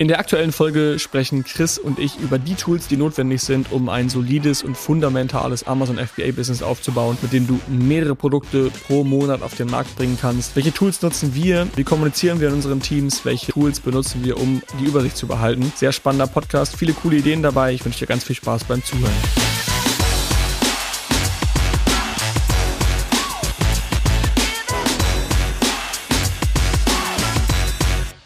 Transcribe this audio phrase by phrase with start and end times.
[0.00, 3.90] In der aktuellen Folge sprechen Chris und ich über die Tools, die notwendig sind, um
[3.90, 9.56] ein solides und fundamentales Amazon FBA-Business aufzubauen, mit dem du mehrere Produkte pro Monat auf
[9.56, 10.56] den Markt bringen kannst.
[10.56, 11.68] Welche Tools nutzen wir?
[11.76, 13.26] Wie kommunizieren wir in unseren Teams?
[13.26, 15.70] Welche Tools benutzen wir, um die Übersicht zu behalten?
[15.76, 17.74] Sehr spannender Podcast, viele coole Ideen dabei.
[17.74, 19.49] Ich wünsche dir ganz viel Spaß beim Zuhören.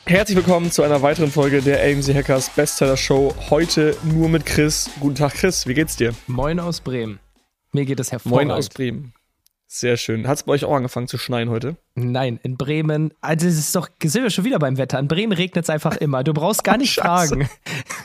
[0.07, 3.35] Herzlich willkommen zu einer weiteren Folge der AMC Hackers Bestseller Show.
[3.49, 4.91] Heute nur mit Chris.
[5.01, 5.67] Guten Tag, Chris.
[5.67, 6.13] Wie geht's dir?
[6.27, 7.21] Moin aus Bremen.
[7.73, 8.49] Mir geht es hervorragend.
[8.49, 9.15] Moin aus Bremen.
[9.67, 10.29] Sehr schön.
[10.29, 11.77] Hat es bei euch auch angefangen zu schneien heute?
[11.95, 14.99] Nein, in Bremen, also es ist doch, sind wir schon wieder beim Wetter.
[14.99, 16.23] In Bremen regnet es einfach immer.
[16.23, 17.49] Du brauchst gar nicht fragen.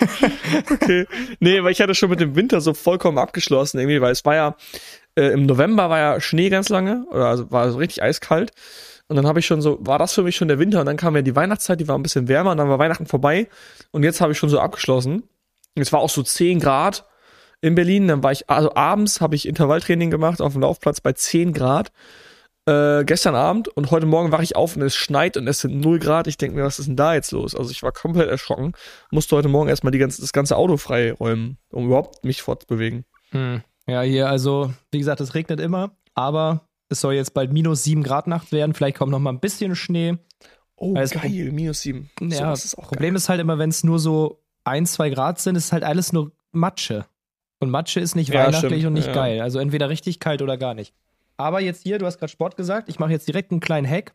[0.71, 1.05] okay.
[1.41, 4.35] Nee, weil ich hatte schon mit dem Winter so vollkommen abgeschlossen irgendwie, weil es war
[4.35, 4.55] ja,
[5.15, 8.53] äh, im November war ja Schnee ganz lange, oder also war so richtig eiskalt.
[9.09, 10.95] Und dann habe ich schon so, war das für mich schon der Winter und dann
[10.95, 13.49] kam ja die Weihnachtszeit, die war ein bisschen wärmer und dann war Weihnachten vorbei
[13.91, 15.23] und jetzt habe ich schon so abgeschlossen.
[15.73, 17.05] Es war auch so 10 Grad
[17.59, 21.13] in Berlin, dann war ich, also abends habe ich Intervalltraining gemacht auf dem Laufplatz bei
[21.13, 21.91] 10 Grad.
[22.67, 25.81] Äh, gestern Abend und heute Morgen wache ich auf und es schneit und es sind
[25.81, 26.27] 0 Grad.
[26.27, 27.55] Ich denke mir, was ist denn da jetzt los?
[27.55, 28.73] Also ich war komplett erschrocken.
[29.09, 33.05] Musste heute Morgen erstmal die ganze, das ganze Auto freiräumen, um überhaupt mich fortzubewegen.
[33.31, 33.63] Hm.
[33.87, 38.03] Ja, hier, also, wie gesagt, es regnet immer, aber es soll jetzt bald minus 7
[38.03, 38.73] Grad Nacht werden.
[38.73, 40.17] Vielleicht kommt noch mal ein bisschen Schnee.
[40.75, 42.09] Oh, also, geil, minus 7.
[42.21, 43.17] Ja, so, ist Problem geil.
[43.17, 46.31] ist halt immer, wenn es nur so 1, 2 Grad sind, ist halt alles nur
[46.51, 47.05] Matsche.
[47.59, 48.85] Und Matsche ist nicht ja, weihnachtlich stimmt.
[48.85, 49.13] und nicht ja.
[49.13, 49.41] geil.
[49.41, 50.93] Also entweder richtig kalt oder gar nicht.
[51.37, 54.13] Aber jetzt hier, du hast gerade Sport gesagt, ich mache jetzt direkt einen kleinen Hack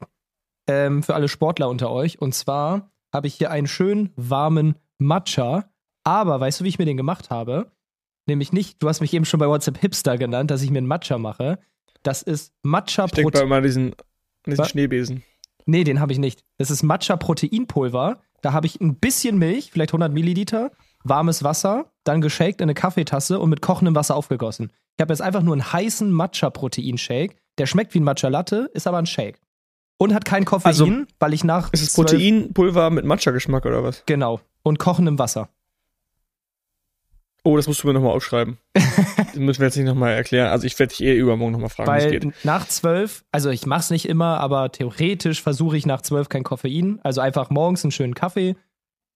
[0.67, 2.21] ähm, für alle Sportler unter euch.
[2.21, 5.71] Und zwar habe ich hier einen schönen warmen Matcha.
[6.03, 7.71] Aber weißt du, wie ich mir den gemacht habe?
[8.27, 10.87] Nämlich nicht, du hast mich eben schon bei WhatsApp Hipster genannt, dass ich mir einen
[10.87, 11.59] Matcha mache.
[12.05, 13.27] Das ist Matcha Protein.
[13.27, 13.95] Ich denke mal diesen,
[14.47, 15.25] diesen Schneebesen.
[15.67, 16.45] Nee, den habe ich nicht.
[16.59, 18.21] Das ist Matcha Proteinpulver.
[18.43, 20.71] Da habe ich ein bisschen Milch, vielleicht 100 Milliliter,
[21.03, 24.71] warmes Wasser, dann geshakt in eine Kaffeetasse und mit kochendem Wasser aufgegossen.
[24.97, 27.37] Ich habe jetzt einfach nur einen heißen Matcha Proteinshake.
[27.57, 29.41] Der schmeckt wie ein Matcha Latte, ist aber ein Shake.
[29.97, 30.89] Und hat kein Koffein, also,
[31.21, 31.73] weil ich nach.
[31.73, 34.03] Ist es Proteinpulver mit Matcha-Geschmack oder was?
[34.07, 34.41] Genau.
[34.63, 35.49] Und kochendem Wasser.
[37.47, 38.57] Oh, das musst du mir nochmal aufschreiben.
[38.73, 40.49] das müssen wir jetzt nicht nochmal erklären.
[40.49, 42.45] Also ich werde dich eh übermorgen nochmal fragen, wie es geht.
[42.45, 46.43] Nach zwölf, also ich mache es nicht immer, aber theoretisch versuche ich nach zwölf kein
[46.43, 47.01] Koffein.
[47.03, 48.57] Also einfach morgens einen schönen Kaffee,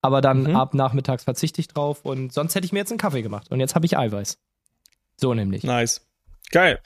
[0.02, 0.56] aber dann mhm.
[0.56, 3.50] ab nachmittags verzichte ich drauf und sonst hätte ich mir jetzt einen Kaffee gemacht.
[3.50, 4.38] Und jetzt habe ich Eiweiß.
[5.16, 5.64] So nämlich.
[5.64, 6.07] Nice.
[6.50, 6.80] Geil.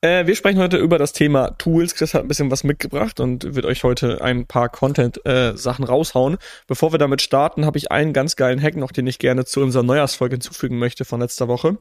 [0.00, 1.94] Äh, wir sprechen heute über das Thema Tools.
[1.94, 6.38] Chris hat ein bisschen was mitgebracht und wird euch heute ein paar Content-Sachen äh, raushauen.
[6.66, 9.60] Bevor wir damit starten, habe ich einen ganz geilen Hack noch, den ich gerne zu
[9.60, 11.78] unserer Neujahrsfolge hinzufügen möchte von letzter Woche,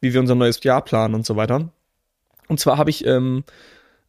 [0.00, 1.68] wie wir unser neues Jahr planen und so weiter.
[2.48, 3.44] Und zwar habe ich ähm,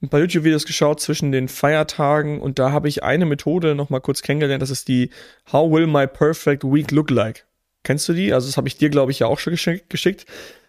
[0.01, 3.99] ein paar YouTube-Videos geschaut zwischen den Feiertagen und da habe ich eine Methode noch mal
[3.99, 4.61] kurz kennengelernt.
[4.61, 5.09] Das ist die
[5.51, 7.45] How will my perfect week look like?
[7.83, 8.33] Kennst du die?
[8.33, 9.53] Also das habe ich dir, glaube ich, ja auch schon
[9.89, 10.25] geschickt.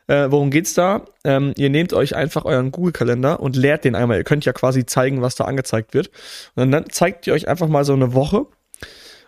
[0.07, 1.05] Äh, worum geht's da?
[1.25, 4.19] Ähm, ihr nehmt euch einfach euren Google-Kalender und leert den einmal.
[4.19, 6.11] Ihr könnt ja quasi zeigen, was da angezeigt wird.
[6.55, 8.47] Und dann zeigt ihr euch einfach mal so eine Woche.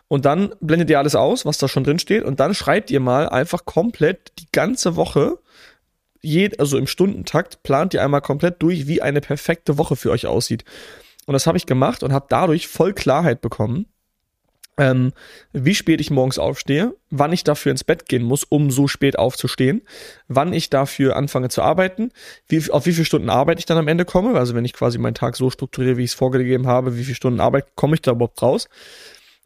[0.09, 2.25] Und dann blendet ihr alles aus, was da schon drin steht.
[2.25, 5.38] Und dann schreibt ihr mal einfach komplett die ganze Woche,
[6.20, 10.26] jed, also im Stundentakt, plant ihr einmal komplett durch, wie eine perfekte Woche für euch
[10.26, 10.64] aussieht.
[11.26, 13.87] Und das habe ich gemacht und habe dadurch voll Klarheit bekommen
[14.78, 15.12] ähm,
[15.53, 19.19] wie spät ich morgens aufstehe, wann ich dafür ins Bett gehen muss, um so spät
[19.19, 19.82] aufzustehen,
[20.28, 22.10] wann ich dafür anfange zu arbeiten,
[22.48, 24.98] wie, auf wie viele Stunden Arbeit ich dann am Ende komme, also wenn ich quasi
[24.98, 28.03] meinen Tag so strukturiere, wie ich es vorgegeben habe, wie viele Stunden Arbeit komme ich
[28.03, 28.69] da überhaupt raus,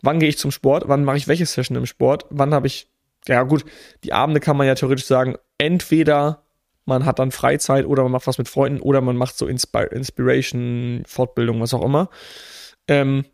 [0.03, 2.89] wann gehe ich zum Sport, wann mache ich welche Session im Sport, wann habe ich,
[3.29, 3.65] ja gut,
[4.03, 6.43] die Abende kann man ja theoretisch sagen, entweder
[6.87, 9.93] man hat dann Freizeit oder man macht was mit Freunden oder man macht so Inspir
[9.93, 12.09] Inspiration, Fortbildung, was auch immer.
[12.89, 13.25] Ähm,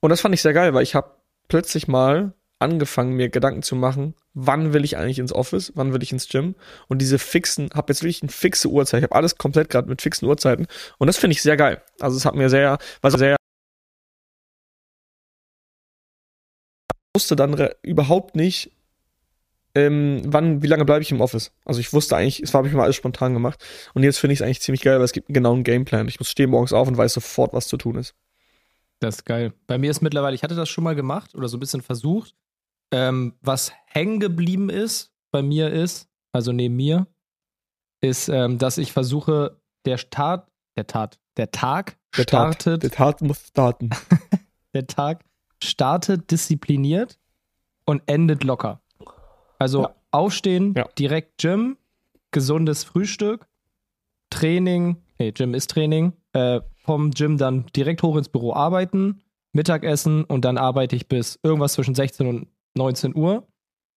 [0.00, 1.15] und das fand ich sehr geil, weil ich habe
[1.48, 6.02] plötzlich mal angefangen, mir Gedanken zu machen, wann will ich eigentlich ins Office, wann will
[6.02, 6.54] ich ins Gym
[6.88, 9.00] und diese fixen, habe jetzt wirklich eine fixe Uhrzeit.
[9.00, 10.66] Ich habe alles komplett gerade mit fixen Uhrzeiten
[10.98, 11.82] und das finde ich sehr geil.
[12.00, 13.36] Also es hat mir sehr, was sehr
[17.14, 18.70] wusste dann überhaupt nicht,
[19.74, 21.52] ähm, wann, wie lange bleibe ich im Office.
[21.64, 23.62] Also ich wusste eigentlich, es habe ich mal alles spontan gemacht
[23.94, 26.08] und jetzt finde ich es eigentlich ziemlich geil, weil es gibt einen genauen Gameplan.
[26.08, 28.14] Ich muss stehen morgens auf und weiß sofort, was zu tun ist.
[29.00, 29.52] Das ist geil.
[29.66, 32.34] Bei mir ist mittlerweile, ich hatte das schon mal gemacht oder so ein bisschen versucht.
[32.90, 37.06] Ähm, was hängen geblieben ist, bei mir ist, also neben mir,
[38.00, 42.64] ist, ähm, dass ich versuche, der Start, der Tat, der Tag der startet.
[42.64, 43.90] Tat, der Tat muss starten.
[44.74, 45.24] der Tag
[45.62, 47.18] startet diszipliniert
[47.84, 48.80] und endet locker.
[49.58, 49.94] Also ja.
[50.10, 50.86] aufstehen, ja.
[50.98, 51.76] direkt Gym,
[52.30, 53.46] gesundes Frühstück,
[54.30, 59.20] Training, nee, Gym ist Training, äh, vom Gym dann direkt hoch ins Büro arbeiten,
[59.52, 63.46] Mittagessen und dann arbeite ich bis irgendwas zwischen 16 und 19 Uhr.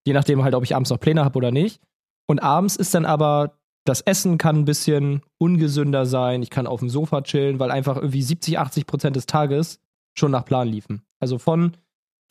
[0.05, 1.81] Je nachdem halt, ob ich abends noch Pläne habe oder nicht.
[2.25, 6.41] Und abends ist dann aber, das Essen kann ein bisschen ungesünder sein.
[6.41, 9.79] Ich kann auf dem Sofa chillen, weil einfach irgendwie 70, 80 Prozent des Tages
[10.17, 11.03] schon nach Plan liefen.
[11.19, 11.77] Also von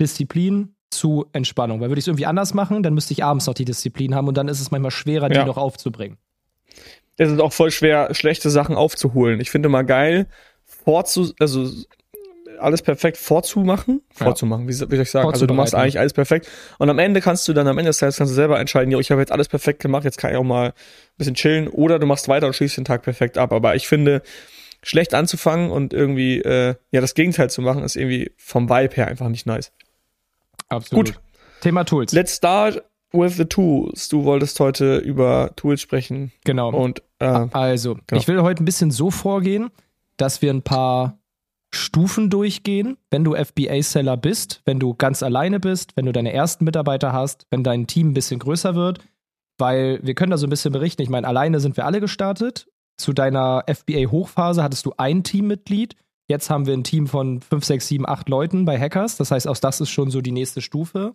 [0.00, 1.80] Disziplin zu Entspannung.
[1.80, 4.28] Weil würde ich es irgendwie anders machen, dann müsste ich abends noch die Disziplin haben
[4.28, 5.42] und dann ist es manchmal schwerer, ja.
[5.42, 6.18] die noch aufzubringen.
[7.16, 9.40] Es ist auch voll schwer, schlechte Sachen aufzuholen.
[9.40, 10.28] Ich finde mal geil,
[10.88, 11.70] vorzu, also
[12.60, 14.68] alles perfekt vorzumachen, vorzumachen, ja.
[14.68, 15.28] wie, wie soll ich sagen?
[15.28, 16.48] Also du machst eigentlich alles perfekt
[16.78, 18.98] und am Ende kannst du dann am Ende des Tages kannst du selber entscheiden, ja,
[18.98, 20.72] ich habe jetzt alles perfekt gemacht, jetzt kann ich auch mal ein
[21.18, 23.52] bisschen chillen oder du machst weiter und schließt den Tag perfekt ab.
[23.52, 24.22] Aber ich finde,
[24.82, 29.08] schlecht anzufangen und irgendwie äh, ja das Gegenteil zu machen, ist irgendwie vom Vibe her
[29.08, 29.72] einfach nicht nice.
[30.70, 31.06] Absolut.
[31.08, 31.20] Gut.
[31.60, 32.12] Thema Tools.
[32.12, 32.82] Let's start
[33.12, 34.08] with the tools.
[34.08, 36.32] Du wolltest heute über Tools sprechen.
[36.44, 36.70] Genau.
[36.70, 38.18] Und äh, also, genau.
[38.18, 39.70] ich will heute ein bisschen so vorgehen,
[40.18, 41.18] dass wir ein paar
[41.74, 46.64] Stufen durchgehen, wenn du FBA-Seller bist, wenn du ganz alleine bist, wenn du deine ersten
[46.64, 49.00] Mitarbeiter hast, wenn dein Team ein bisschen größer wird,
[49.58, 51.02] weil wir können da so ein bisschen berichten.
[51.02, 52.68] Ich meine, alleine sind wir alle gestartet.
[52.96, 55.94] Zu deiner FBA-Hochphase hattest du ein Teammitglied.
[56.28, 59.16] Jetzt haben wir ein Team von 5, 6, 7, 8 Leuten bei Hackers.
[59.16, 61.14] Das heißt, auch das ist schon so die nächste Stufe.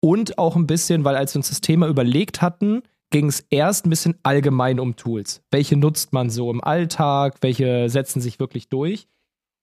[0.00, 3.86] Und auch ein bisschen, weil als wir uns das Thema überlegt hatten, ging es erst
[3.86, 5.42] ein bisschen allgemein um Tools.
[5.50, 7.38] Welche nutzt man so im Alltag?
[7.40, 9.08] Welche setzen sich wirklich durch?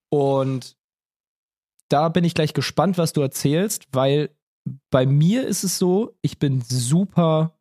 [0.10, 0.78] Und
[1.90, 4.30] da bin ich gleich gespannt, was du erzählst, weil
[4.90, 7.60] bei mir ist es so, ich bin super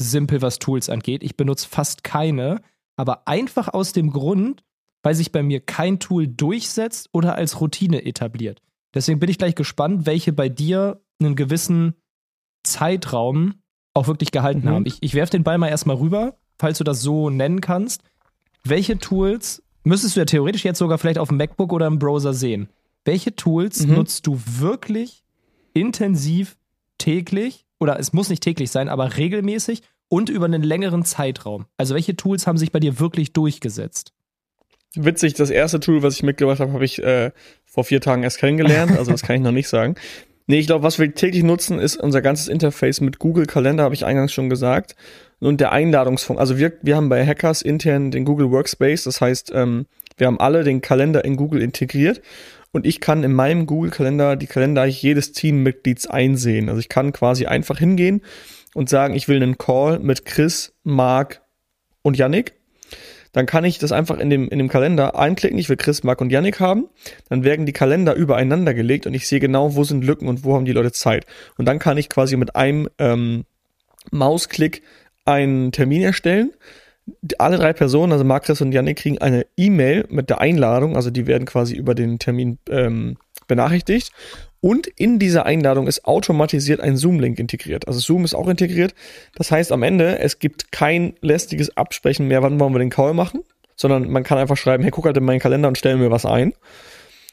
[0.00, 1.22] simpel, was Tools angeht.
[1.22, 2.60] Ich benutze fast keine,
[2.96, 4.64] aber einfach aus dem Grund,
[5.02, 8.62] weil sich bei mir kein Tool durchsetzt oder als Routine etabliert.
[8.94, 11.94] Deswegen bin ich gleich gespannt, welche bei dir einen gewissen
[12.64, 13.61] Zeitraum
[13.94, 14.68] auch wirklich gehalten mhm.
[14.68, 14.86] haben.
[14.86, 18.02] Ich, ich werfe den Ball mal erstmal rüber, falls du das so nennen kannst.
[18.64, 22.32] Welche Tools müsstest du ja theoretisch jetzt sogar vielleicht auf dem MacBook oder im Browser
[22.32, 22.68] sehen?
[23.04, 23.94] Welche Tools mhm.
[23.94, 25.24] nutzt du wirklich
[25.74, 26.56] intensiv
[26.98, 27.66] täglich?
[27.80, 31.66] Oder es muss nicht täglich sein, aber regelmäßig und über einen längeren Zeitraum.
[31.76, 34.12] Also welche Tools haben sich bei dir wirklich durchgesetzt?
[34.94, 37.32] Witzig, das erste Tool, was ich mitgebracht habe, habe ich äh,
[37.64, 38.92] vor vier Tagen erst kennengelernt.
[38.96, 39.96] Also das kann ich noch nicht sagen.
[40.46, 43.94] Nee, ich glaube, was wir täglich nutzen, ist unser ganzes Interface mit Google Kalender, habe
[43.94, 44.96] ich eingangs schon gesagt.
[45.40, 46.38] Und der Einladungsfunk.
[46.38, 49.04] Also wir, wir haben bei Hackers intern den Google Workspace.
[49.04, 49.86] Das heißt, ähm,
[50.16, 52.20] wir haben alle den Kalender in Google integriert.
[52.72, 56.68] Und ich kann in meinem Google Kalender die Kalender jedes Teammitglieds einsehen.
[56.68, 58.22] Also ich kann quasi einfach hingehen
[58.74, 61.42] und sagen, ich will einen Call mit Chris, Mark
[62.02, 62.54] und Yannick,
[63.32, 65.58] dann kann ich das einfach in dem, in dem Kalender einklicken.
[65.58, 66.88] Ich will Chris, Mark und Yannick haben.
[67.28, 70.54] Dann werden die Kalender übereinander gelegt und ich sehe genau, wo sind Lücken und wo
[70.54, 71.26] haben die Leute Zeit.
[71.56, 73.44] Und dann kann ich quasi mit einem ähm,
[74.10, 74.82] Mausklick
[75.24, 76.52] einen Termin erstellen.
[77.38, 80.94] Alle drei Personen, also Mark, Chris und Yannick, kriegen eine E-Mail mit der Einladung.
[80.94, 83.16] Also die werden quasi über den Termin ähm,
[83.48, 84.12] benachrichtigt.
[84.62, 87.88] Und in dieser Einladung ist automatisiert ein Zoom-Link integriert.
[87.88, 88.94] Also Zoom ist auch integriert.
[89.34, 93.12] Das heißt am Ende, es gibt kein lästiges Absprechen mehr, wann wollen wir den Call
[93.12, 93.40] machen,
[93.74, 96.24] sondern man kann einfach schreiben, hey, guck halt in meinen Kalender und stell mir was
[96.24, 96.52] ein.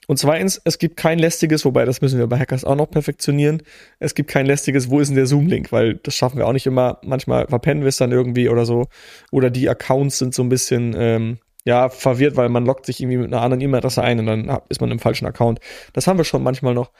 [0.08, 3.62] Und zweitens, es gibt kein lästiges, wobei das müssen wir bei Hackers auch noch perfektionieren.
[4.00, 5.72] Es gibt kein lästiges, wo ist denn der Zoom-Link?
[5.72, 7.00] Weil das schaffen wir auch nicht immer.
[7.04, 8.88] Manchmal verpennen wir es dann irgendwie oder so.
[9.32, 13.18] Oder die Accounts sind so ein bisschen ähm, ja, verwirrt, weil man loggt sich irgendwie
[13.18, 15.60] mit einer anderen E-Mail-Adresse ein und dann ist man im falschen Account.
[15.94, 16.92] Das haben wir schon manchmal noch.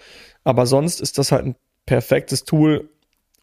[0.44, 2.90] Aber sonst ist das halt ein perfektes Tool,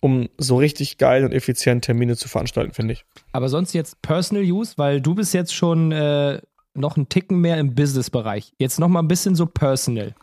[0.01, 3.05] um so richtig geil und effizient Termine zu veranstalten, finde ich.
[3.33, 6.41] Aber sonst jetzt Personal Use, weil du bist jetzt schon äh,
[6.75, 8.53] noch einen Ticken mehr im Business-Bereich.
[8.59, 10.15] Jetzt noch mal ein bisschen so personal.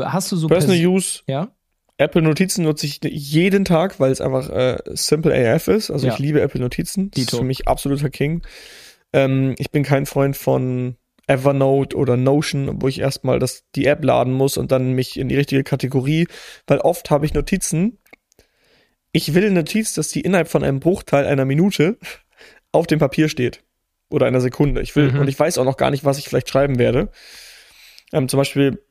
[0.00, 1.20] Hast du so Personal Pers Use?
[1.26, 1.48] Ja.
[1.96, 5.90] Apple Notizen nutze ich jeden Tag, weil es einfach äh, simple AF ist.
[5.90, 6.12] Also ja.
[6.12, 7.10] ich liebe Apple Notizen.
[7.10, 7.36] Das Dito.
[7.36, 8.42] ist für mich absoluter King.
[9.14, 14.04] Ähm, ich bin kein Freund von Evernote oder Notion, wo ich erstmal das, die App
[14.04, 16.26] laden muss und dann mich in die richtige Kategorie,
[16.66, 17.98] weil oft habe ich Notizen.
[19.12, 21.96] Ich will eine Notiz, dass die innerhalb von einem Bruchteil einer Minute
[22.72, 23.62] auf dem Papier steht.
[24.10, 24.82] Oder einer Sekunde.
[24.82, 25.20] Ich will, mhm.
[25.20, 27.10] und ich weiß auch noch gar nicht, was ich vielleicht schreiben werde.
[28.12, 28.84] Ähm, zum Beispiel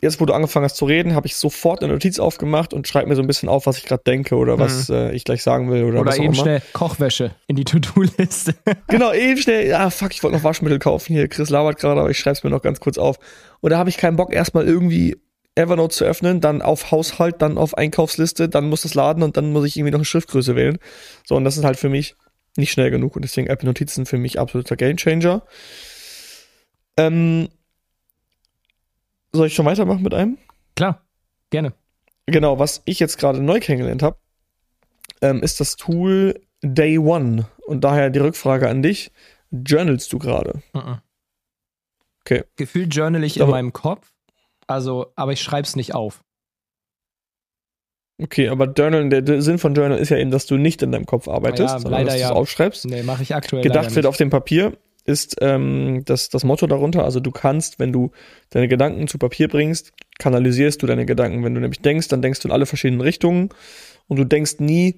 [0.00, 3.08] jetzt, wo du angefangen hast zu reden, habe ich sofort eine Notiz aufgemacht und schreibe
[3.08, 4.94] mir so ein bisschen auf, was ich gerade denke oder was mhm.
[4.94, 8.54] äh, ich gleich sagen will oder, oder was eben schnell Kochwäsche in die To-Do-Liste.
[8.88, 9.66] genau, eben schnell.
[9.66, 11.14] Ja, fuck, ich wollte noch Waschmittel kaufen.
[11.14, 13.16] Hier, Chris labert gerade, aber ich schreibe es mir noch ganz kurz auf.
[13.60, 15.16] Und da habe ich keinen Bock, erstmal irgendwie
[15.54, 19.52] Evernote zu öffnen, dann auf Haushalt, dann auf Einkaufsliste, dann muss das laden und dann
[19.52, 20.78] muss ich irgendwie noch eine Schriftgröße wählen.
[21.24, 22.14] So, und das ist halt für mich
[22.58, 25.42] nicht schnell genug und deswegen Apple Notizen für mich absoluter Gamechanger.
[26.98, 27.48] Ähm,
[29.36, 30.38] soll ich schon weitermachen mit einem?
[30.74, 31.02] Klar,
[31.50, 31.72] gerne.
[32.26, 34.18] Genau, was ich jetzt gerade neu kennengelernt habe,
[35.22, 37.46] ähm, ist das Tool Day One.
[37.66, 39.12] Und daher die Rückfrage an dich.
[39.50, 40.62] Journalst du gerade?
[40.74, 40.98] Uh -uh.
[42.20, 42.44] Okay.
[42.56, 44.12] Gefühlt journal ich in meinem Kopf,
[44.66, 46.24] also, aber ich schreibe es nicht auf.
[48.20, 51.06] Okay, aber Journal, der Sinn von Journal ist ja eben, dass du nicht in deinem
[51.06, 52.32] Kopf arbeitest, ja, sondern dass du es ja.
[52.32, 52.86] aufschreibst.
[52.86, 53.62] Nee, mache ich aktuell.
[53.62, 54.76] Gedacht wird auf dem Papier
[55.06, 57.04] ist ähm, das, das Motto darunter.
[57.04, 58.10] Also du kannst, wenn du
[58.50, 61.44] deine Gedanken zu Papier bringst, kanalisierst du deine Gedanken.
[61.44, 63.50] Wenn du nämlich denkst, dann denkst du in alle verschiedenen Richtungen
[64.08, 64.96] und du denkst nie,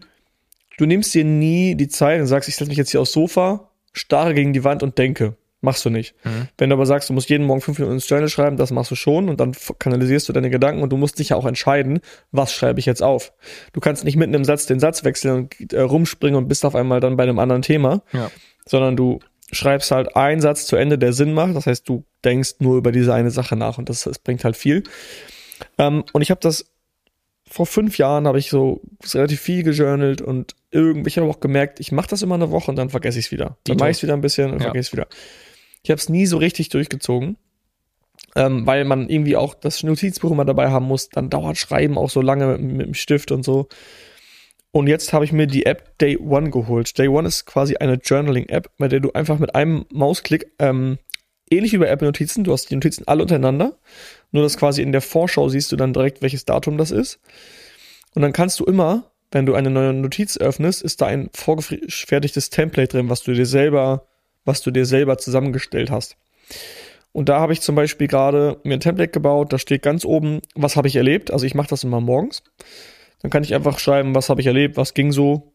[0.78, 3.70] du nimmst dir nie die Zeit und sagst, ich setze mich jetzt hier aufs Sofa,
[3.92, 5.36] starre gegen die Wand und denke.
[5.60, 6.14] Machst du nicht.
[6.24, 6.48] Mhm.
[6.56, 8.92] Wenn du aber sagst, du musst jeden Morgen fünf Minuten ins Journal schreiben, das machst
[8.92, 11.98] du schon und dann kanalisierst du deine Gedanken und du musst dich ja auch entscheiden,
[12.30, 13.32] was schreibe ich jetzt auf.
[13.72, 16.76] Du kannst nicht mitten im Satz den Satz wechseln und äh, rumspringen und bist auf
[16.76, 18.30] einmal dann bei einem anderen Thema, ja.
[18.66, 19.18] sondern du
[19.52, 21.56] schreibst halt einen Satz zu Ende, der Sinn macht.
[21.56, 24.56] Das heißt, du denkst nur über diese eine Sache nach und das, das bringt halt
[24.56, 24.82] viel.
[25.78, 26.66] Ähm, und ich habe das
[27.50, 28.82] vor fünf Jahren habe ich so
[29.14, 32.70] relativ viel gejournalt und irgendwie, ich habe auch gemerkt, ich mache das immer eine Woche
[32.70, 33.56] und dann vergesse ich es wieder.
[33.64, 34.64] Dann mache ich es wieder ein bisschen und ja.
[34.64, 35.06] vergesse es wieder.
[35.82, 37.38] Ich habe es nie so richtig durchgezogen,
[38.36, 41.08] ähm, weil man irgendwie auch das Notizbuch immer dabei haben muss.
[41.08, 43.68] Dann dauert Schreiben auch so lange mit, mit dem Stift und so.
[44.70, 46.98] Und jetzt habe ich mir die App Day One geholt.
[46.98, 50.98] Day One ist quasi eine Journaling-App, bei der du einfach mit einem Mausklick, ähm,
[51.50, 53.78] ähnlich wie bei Apple Notizen, du hast die Notizen alle untereinander,
[54.30, 57.18] nur dass quasi in der Vorschau siehst du dann direkt, welches Datum das ist.
[58.14, 62.50] Und dann kannst du immer, wenn du eine neue Notiz öffnest, ist da ein vorgefertigtes
[62.50, 64.06] Template drin, was du dir selber
[64.48, 66.16] was du dir selber zusammengestellt hast.
[67.12, 70.40] Und da habe ich zum Beispiel gerade mir ein Template gebaut, da steht ganz oben,
[70.54, 71.30] was habe ich erlebt.
[71.30, 72.42] Also ich mache das immer morgens.
[73.20, 75.52] Dann kann ich einfach schreiben, was habe ich erlebt, was ging so.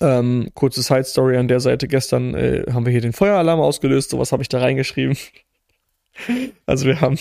[0.00, 1.88] Ähm, kurze Side Story an der Seite.
[1.88, 4.10] Gestern äh, haben wir hier den Feueralarm ausgelöst.
[4.10, 5.16] So was habe ich da reingeschrieben.
[6.66, 7.18] also wir haben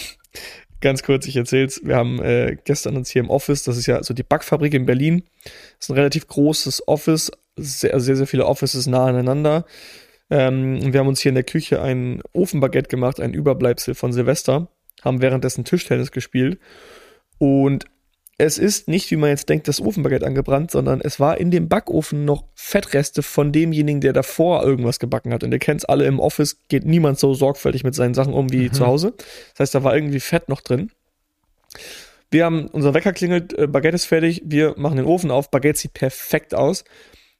[0.81, 4.01] ganz kurz, ich erzähl's, wir haben äh, gestern uns hier im Office, das ist ja
[4.03, 8.45] so die Backfabrik in Berlin, das ist ein relativ großes Office, sehr, sehr, sehr viele
[8.45, 9.65] Offices nah aneinander.
[10.29, 14.69] Ähm, wir haben uns hier in der Küche ein Ofenbaguette gemacht, ein Überbleibsel von Silvester,
[15.01, 16.59] haben währenddessen Tischtennis gespielt
[17.37, 17.85] und
[18.39, 21.67] es ist nicht, wie man jetzt denkt, das Ofenbaguette angebrannt, sondern es war in dem
[21.67, 25.43] Backofen noch Fettreste von demjenigen, der davor irgendwas gebacken hat.
[25.43, 28.69] Und ihr kennt's alle im Office, geht niemand so sorgfältig mit seinen Sachen um wie
[28.69, 28.73] mhm.
[28.73, 29.13] zu Hause.
[29.51, 30.89] Das heißt, da war irgendwie Fett noch drin.
[32.31, 35.77] Wir haben, unser Wecker klingelt, äh, Baguette ist fertig, wir machen den Ofen auf, Baguette
[35.77, 36.85] sieht perfekt aus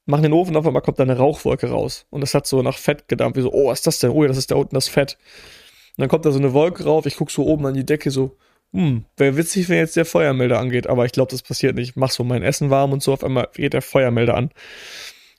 [0.10, 2.08] machen den Ofen auf, einmal kommt da eine Rauchwolke raus.
[2.10, 3.38] Und das hat so nach Fett gedampft.
[3.38, 4.10] Wie so, oh, was ist das denn?
[4.10, 5.18] Oh, das ist da unten das Fett.
[5.96, 7.06] Und dann kommt da so eine Wolke rauf.
[7.06, 8.36] Ich guck so oben an die Decke so,
[8.74, 10.88] hm, wäre witzig, wenn jetzt der Feuermelder angeht.
[10.88, 11.90] Aber ich glaube, das passiert nicht.
[11.90, 13.14] Ich mach so mein Essen warm und so.
[13.14, 14.52] Auf einmal geht der Feuermelder an.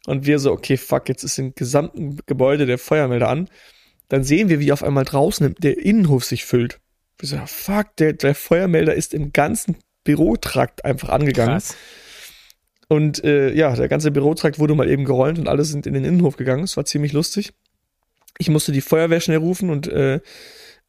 [0.07, 3.49] Und wir so, okay, fuck, jetzt ist im gesamten Gebäude der Feuermelder an.
[4.09, 6.81] Dann sehen wir, wie auf einmal draußen der Innenhof sich füllt.
[7.19, 11.55] Wir so, fuck, der, der Feuermelder ist im ganzen Bürotrakt einfach angegangen.
[11.55, 11.77] Krass.
[12.89, 16.05] Und äh, ja, der ganze Bürotrakt wurde mal eben geräumt und alle sind in den
[16.05, 16.65] Innenhof gegangen.
[16.65, 17.53] Es war ziemlich lustig.
[18.39, 20.21] Ich musste die Feuerwehr schnell rufen und äh,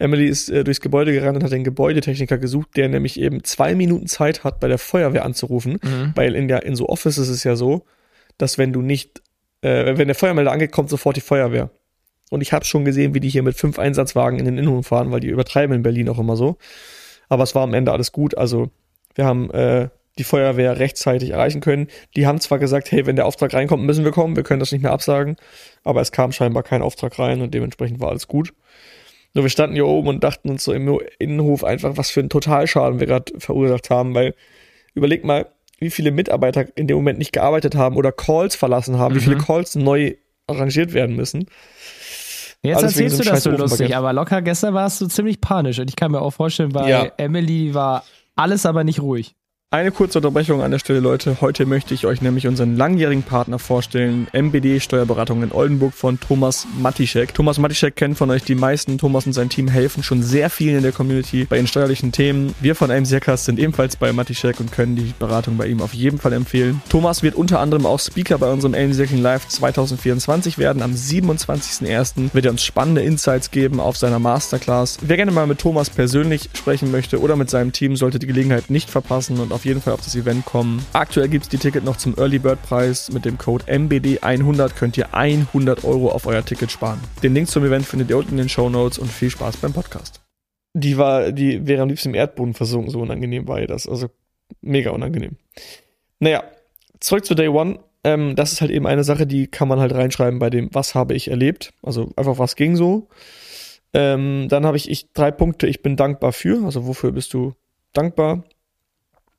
[0.01, 3.75] Emily ist äh, durchs Gebäude gerannt und hat den Gebäudetechniker gesucht, der nämlich eben zwei
[3.75, 5.79] Minuten Zeit hat, bei der Feuerwehr anzurufen.
[5.81, 6.11] Mhm.
[6.15, 7.85] Weil in der in so Offices ist es ja so,
[8.37, 9.21] dass wenn du nicht,
[9.61, 11.69] äh, wenn der Feuermelder angeht, kommt sofort die Feuerwehr.
[12.29, 15.11] Und ich habe schon gesehen, wie die hier mit fünf Einsatzwagen in den Innenhof fahren,
[15.11, 16.57] weil die übertreiben in Berlin auch immer so.
[17.29, 18.37] Aber es war am Ende alles gut.
[18.37, 18.71] Also
[19.15, 21.87] wir haben äh, die Feuerwehr rechtzeitig erreichen können.
[22.15, 24.71] Die haben zwar gesagt, hey, wenn der Auftrag reinkommt, müssen wir kommen, wir können das
[24.71, 25.35] nicht mehr absagen,
[25.83, 28.53] aber es kam scheinbar kein Auftrag rein und dementsprechend war alles gut.
[29.33, 32.29] Nur wir standen hier oben und dachten uns so im Innenhof einfach, was für einen
[32.29, 34.35] Totalschaden wir gerade verursacht haben, weil
[34.93, 35.47] überleg mal,
[35.79, 39.17] wie viele Mitarbeiter in dem Moment nicht gearbeitet haben oder Calls verlassen haben, mhm.
[39.17, 39.41] wie viele mhm.
[39.41, 40.15] Calls neu
[40.47, 41.47] arrangiert werden müssen.
[42.61, 45.89] Jetzt Alles erzählst du das so lustig, aber locker gestern warst du ziemlich panisch und
[45.89, 47.11] ich kann mir auch vorstellen, bei ja.
[47.17, 48.03] Emily war
[48.35, 49.35] alles aber nicht ruhig.
[49.73, 51.37] Eine kurze Unterbrechung an der Stelle, Leute.
[51.39, 56.67] Heute möchte ich euch nämlich unseren langjährigen Partner vorstellen, MBD Steuerberatung in Oldenburg von Thomas
[56.77, 57.33] Matischek.
[57.33, 58.97] Thomas Matischek kennt von euch die meisten.
[58.97, 62.53] Thomas und sein Team helfen schon sehr vielen in der Community bei den steuerlichen Themen.
[62.59, 66.17] Wir von MCKast sind ebenfalls bei Matischek und können die Beratung bei ihm auf jeden
[66.19, 66.81] Fall empfehlen.
[66.89, 70.81] Thomas wird unter anderem auch Speaker bei unserem MCK Live 2024 werden.
[70.81, 72.33] Am 27.01.
[72.33, 74.97] wird er uns spannende Insights geben auf seiner Masterclass.
[74.99, 78.69] Wer gerne mal mit Thomas persönlich sprechen möchte oder mit seinem Team, sollte die Gelegenheit
[78.69, 80.83] nicht verpassen und auf auf jeden Fall auf das Event kommen.
[80.91, 83.11] Aktuell gibt es die Ticket noch zum Early Bird Preis.
[83.11, 86.99] Mit dem Code MBD100 könnt ihr 100 Euro auf euer Ticket sparen.
[87.21, 89.71] Den Link zum Event findet ihr unten in den Show Notes und viel Spaß beim
[89.71, 90.19] Podcast.
[90.73, 93.87] Die war, die wäre am liebsten im Erdboden versunken, so unangenehm war ihr das.
[93.87, 94.09] Also
[94.61, 95.35] mega unangenehm.
[96.19, 96.43] Naja,
[96.99, 97.81] zurück zu Day One.
[98.03, 100.95] Ähm, das ist halt eben eine Sache, die kann man halt reinschreiben bei dem, was
[100.95, 101.71] habe ich erlebt.
[101.83, 103.09] Also einfach, was ging so.
[103.93, 106.65] Ähm, dann habe ich, ich drei Punkte, ich bin dankbar für.
[106.65, 107.53] Also wofür bist du
[107.93, 108.43] dankbar?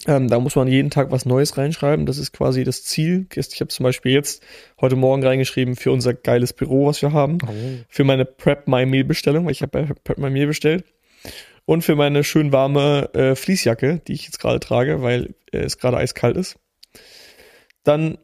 [0.06, 2.06] Ähm, da muss man jeden Tag was Neues reinschreiben.
[2.06, 3.26] Das ist quasi das Ziel.
[3.34, 4.42] Ich habe zum Beispiel jetzt
[4.80, 7.38] heute Morgen reingeschrieben für unser geiles Büro, was wir haben.
[7.46, 7.52] Oh.
[7.88, 10.84] Für meine Prep My Meal Bestellung, weil ich habe bei Prep My Meal bestellt.
[11.64, 15.78] Und für meine schön warme äh, Fließjacke, die ich jetzt gerade trage, weil äh, es
[15.78, 16.56] gerade eiskalt ist.
[17.84, 18.18] Dann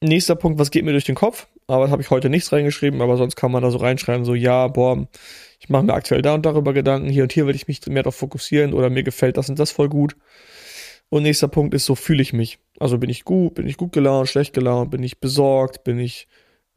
[0.00, 1.48] nächster Punkt, was geht mir durch den Kopf?
[1.66, 4.68] Aber habe ich heute nichts reingeschrieben, aber sonst kann man da so reinschreiben, so ja,
[4.68, 5.08] boah,
[5.58, 8.04] ich mache mir aktuell da und darüber Gedanken, hier und hier will ich mich mehr
[8.04, 10.16] darauf fokussieren oder mir gefällt das und das voll gut.
[11.08, 12.58] Und nächster Punkt ist, so fühle ich mich.
[12.80, 16.28] Also bin ich gut, bin ich gut gelaunt, schlecht gelaunt, bin ich besorgt, bin ich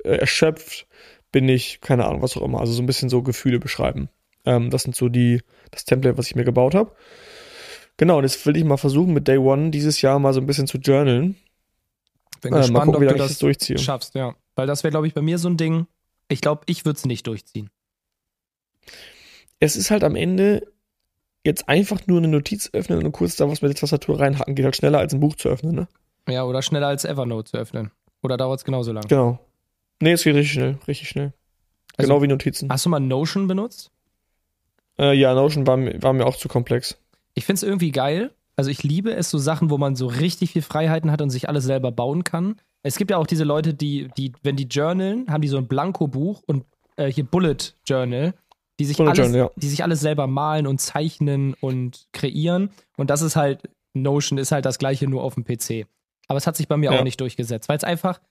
[0.04, 0.88] äh, erschöpft,
[1.32, 2.60] bin ich, keine Ahnung, was auch immer.
[2.60, 4.10] Also so ein bisschen so Gefühle beschreiben.
[4.46, 6.96] Ähm, das sind so die, das Template, was ich mir gebaut habe.
[7.98, 10.46] Genau, und jetzt will ich mal versuchen, mit Day One dieses Jahr mal so ein
[10.46, 11.36] bisschen zu journalen.
[12.42, 13.78] Bin äh, gespannt, gucken, ob du das, das durchziehe.
[13.78, 14.36] schaffst, ja.
[14.56, 15.88] Weil das wäre, glaube ich, bei mir so ein Ding.
[16.30, 17.70] Ich glaube, ich würde es nicht durchziehen.
[19.60, 20.72] Es ist halt am Ende
[21.46, 24.56] jetzt einfach nur eine Notiz öffnen und kurz da was mit der Tastatur reinhacken.
[24.56, 25.88] Geht halt schneller als ein Buch zu öffnen, ne?
[26.28, 27.92] Ja, oder schneller als Evernote zu öffnen.
[28.22, 29.08] Oder dauert es genauso lang?
[29.08, 29.40] Genau.
[30.02, 31.34] Nee, es geht richtig schnell, richtig schnell.
[31.98, 32.70] Also, genau wie Notizen.
[32.70, 33.92] Hast du mal Notion benutzt?
[34.98, 36.98] Äh, ja, Notion war, war mir auch zu komplex.
[37.34, 38.32] Ich finde es irgendwie geil.
[38.56, 41.48] Also ich liebe es, so Sachen, wo man so richtig viel Freiheiten hat und sich
[41.48, 42.58] alles selber bauen kann.
[42.84, 45.68] Es gibt ja auch diese Leute, die, die wenn die journalen, haben die so ein
[45.68, 46.66] Blanko-Buch und
[46.98, 48.34] äh, hier Bullet Journal,
[48.80, 49.52] die sich, Bullet alles, Journal, ja.
[49.56, 52.72] die sich alles selber malen und zeichnen und kreieren.
[52.98, 55.86] Und das ist halt, Notion ist halt das gleiche nur auf dem PC.
[56.28, 57.00] Aber es hat sich bei mir ja.
[57.00, 58.22] auch nicht durchgesetzt, weil es einfach,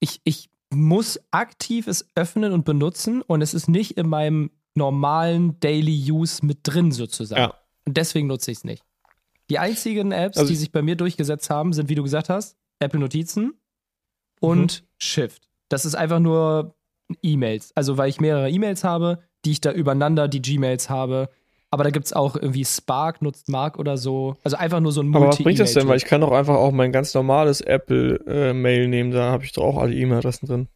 [0.00, 5.58] ich, ich muss aktiv es öffnen und benutzen und es ist nicht in meinem normalen
[5.60, 7.42] Daily Use mit drin sozusagen.
[7.42, 7.54] Ja.
[7.84, 8.84] Und deswegen nutze ich es nicht.
[9.50, 12.58] Die einzigen Apps, also, die sich bei mir durchgesetzt haben, sind, wie du gesagt hast,
[12.80, 13.54] Apple Notizen
[14.40, 14.86] und mhm.
[14.98, 15.48] Shift.
[15.68, 16.76] Das ist einfach nur
[17.22, 17.72] E-Mails.
[17.74, 21.28] Also, weil ich mehrere E-Mails habe, die ich da übereinander, die Gmails habe.
[21.70, 24.36] Aber da gibt es auch irgendwie Spark, nutzt Mark oder so.
[24.42, 25.86] Also einfach nur so ein multi Aber was bringt das denn?
[25.86, 29.10] Weil ich kann doch einfach auch mein ganz normales Apple-Mail äh, nehmen.
[29.10, 30.68] Da habe ich doch auch alle E-Mail-Adressen drin.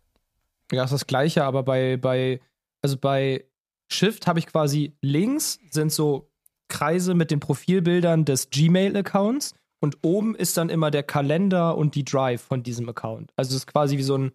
[0.71, 2.41] Ja, ist das gleiche, aber bei, bei,
[2.83, 3.45] also bei
[3.91, 6.31] Shift habe ich quasi links sind so
[6.69, 12.05] Kreise mit den Profilbildern des Gmail-Accounts und oben ist dann immer der Kalender und die
[12.05, 13.33] Drive von diesem Account.
[13.37, 14.33] Also es ist quasi wie so ein,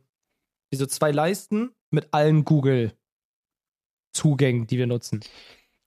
[0.69, 2.45] wie so zwei Leisten mit allen
[4.17, 5.21] Google-Zugängen, die wir nutzen.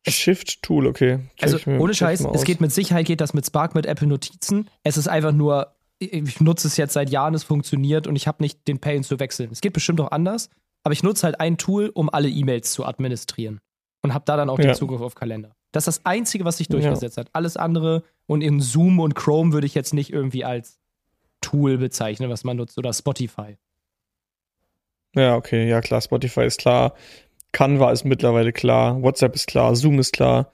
[0.06, 1.18] Shift-Tool, okay.
[1.36, 4.70] Check also ohne Scheiß, es geht mit Sicherheit, geht das mit Spark, mit Apple Notizen.
[4.82, 8.42] Es ist einfach nur, ich nutze es jetzt seit Jahren, es funktioniert und ich habe
[8.42, 9.50] nicht den Pain zu wechseln.
[9.52, 10.48] Es geht bestimmt auch anders,
[10.84, 13.60] aber ich nutze halt ein Tool, um alle E-Mails zu administrieren
[14.02, 14.66] und habe da dann auch ja.
[14.66, 15.54] den Zugriff auf Kalender.
[15.72, 17.24] Das ist das Einzige, was sich durchgesetzt ja.
[17.24, 17.30] hat.
[17.34, 20.80] Alles andere und in Zoom und Chrome würde ich jetzt nicht irgendwie als
[21.42, 23.58] Tool bezeichnen, was man nutzt oder Spotify.
[25.14, 26.94] Ja, okay, ja klar, Spotify ist klar.
[27.52, 30.52] Canva ist mittlerweile klar, WhatsApp ist klar, Zoom ist klar.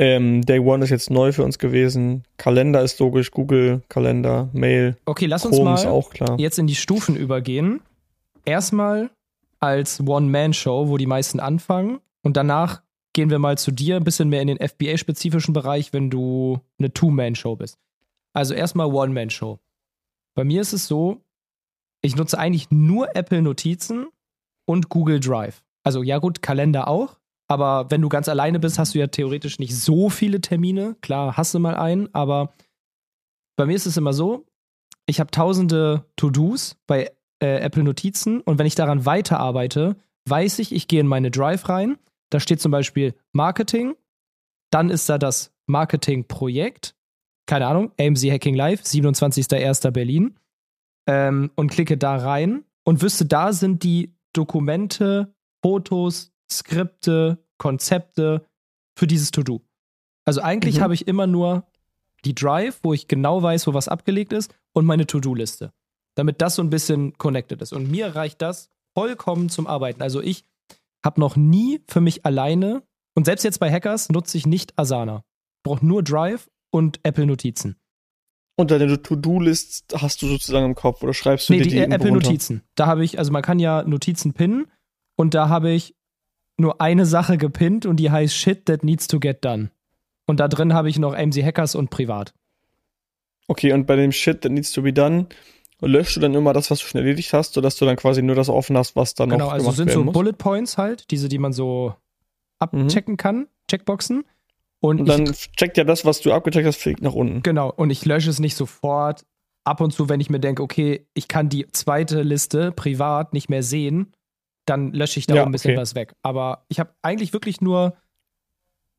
[0.00, 2.22] Ähm, Day One ist jetzt neu für uns gewesen.
[2.36, 4.96] Kalender ist logisch, Google Kalender, Mail.
[5.06, 7.80] Okay, lass uns mal jetzt in die Stufen übergehen.
[8.44, 9.10] Erstmal
[9.58, 11.98] als One-Man-Show, wo die meisten anfangen.
[12.22, 16.10] Und danach gehen wir mal zu dir, ein bisschen mehr in den FBA-spezifischen Bereich, wenn
[16.10, 17.78] du eine Two-Man-Show bist.
[18.32, 19.58] Also erstmal One-Man-Show.
[20.34, 21.20] Bei mir ist es so,
[22.00, 24.06] ich nutze eigentlich nur Apple Notizen
[24.64, 25.64] und Google Drive.
[25.88, 27.18] Also ja gut, Kalender auch.
[27.50, 30.96] Aber wenn du ganz alleine bist, hast du ja theoretisch nicht so viele Termine.
[31.00, 32.52] Klar, hast du mal einen, aber
[33.56, 34.44] bei mir ist es immer so,
[35.06, 37.10] ich habe tausende To-Dos bei
[37.42, 39.96] äh, Apple Notizen und wenn ich daran weiterarbeite,
[40.28, 41.96] weiß ich, ich gehe in meine Drive rein.
[42.28, 43.94] Da steht zum Beispiel Marketing,
[44.70, 46.96] dann ist da das Marketing-Projekt,
[47.46, 49.90] keine Ahnung, AMC Hacking Live, 27.01.
[49.90, 50.38] Berlin,
[51.06, 58.46] ähm, und klicke da rein und wüsste, da sind die Dokumente, Fotos, Skripte, Konzepte
[58.96, 59.62] für dieses To-Do.
[60.24, 60.80] Also eigentlich mhm.
[60.82, 61.66] habe ich immer nur
[62.24, 65.72] die Drive, wo ich genau weiß, wo was abgelegt ist, und meine To-Do-Liste.
[66.14, 67.72] Damit das so ein bisschen connected ist.
[67.72, 70.02] Und mir reicht das vollkommen zum Arbeiten.
[70.02, 70.44] Also ich
[71.04, 72.82] habe noch nie für mich alleine,
[73.14, 75.24] und selbst jetzt bei Hackers nutze ich nicht Asana.
[75.58, 77.76] Ich brauche nur Drive und Apple Notizen.
[78.56, 81.92] Und deine To-Do-List hast du sozusagen im Kopf oder schreibst du nee, dir die, die
[81.92, 82.62] Apple Notizen.
[82.74, 84.66] Da habe ich, also man kann ja Notizen pinnen
[85.18, 85.96] und da habe ich
[86.56, 89.70] nur eine Sache gepinnt und die heißt Shit that needs to get done.
[90.26, 92.34] Und da drin habe ich noch AMC Hackers und privat.
[93.48, 95.26] Okay, und bei dem Shit that needs to be done
[95.80, 98.36] löschst du dann immer das, was du schon erledigt hast, sodass du dann quasi nur
[98.36, 100.12] das offen hast, was dann genau, noch also sind so muss?
[100.12, 101.94] Bullet Points halt, diese, die man so
[102.60, 103.18] abchecken mhm.
[103.18, 104.24] kann, Checkboxen.
[104.80, 107.42] Und, und dann ich, checkt ja das, was du abgecheckt hast, fliegt nach unten.
[107.42, 109.24] Genau, und ich lösche es nicht sofort.
[109.64, 113.48] Ab und zu, wenn ich mir denke, okay, ich kann die zweite Liste privat nicht
[113.48, 114.12] mehr sehen,
[114.68, 115.80] dann lösche ich da ja, ein bisschen okay.
[115.80, 116.14] was weg.
[116.22, 117.96] Aber ich habe eigentlich wirklich nur,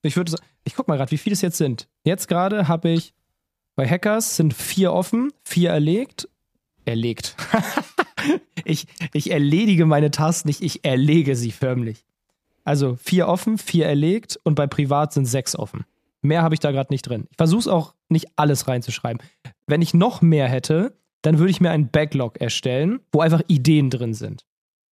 [0.01, 1.87] ich würde sagen, ich guck mal gerade, wie viele es jetzt sind.
[2.03, 3.13] Jetzt gerade habe ich
[3.75, 6.27] bei Hackers sind vier offen, vier erlegt.
[6.85, 7.35] Erlegt.
[8.65, 12.03] ich, ich erledige meine Tasks nicht, ich erlege sie förmlich.
[12.65, 15.85] Also vier offen, vier erlegt und bei privat sind sechs offen.
[16.21, 17.27] Mehr habe ich da gerade nicht drin.
[17.31, 19.21] Ich versuche es auch nicht alles reinzuschreiben.
[19.65, 23.89] Wenn ich noch mehr hätte, dann würde ich mir einen Backlog erstellen, wo einfach Ideen
[23.89, 24.45] drin sind.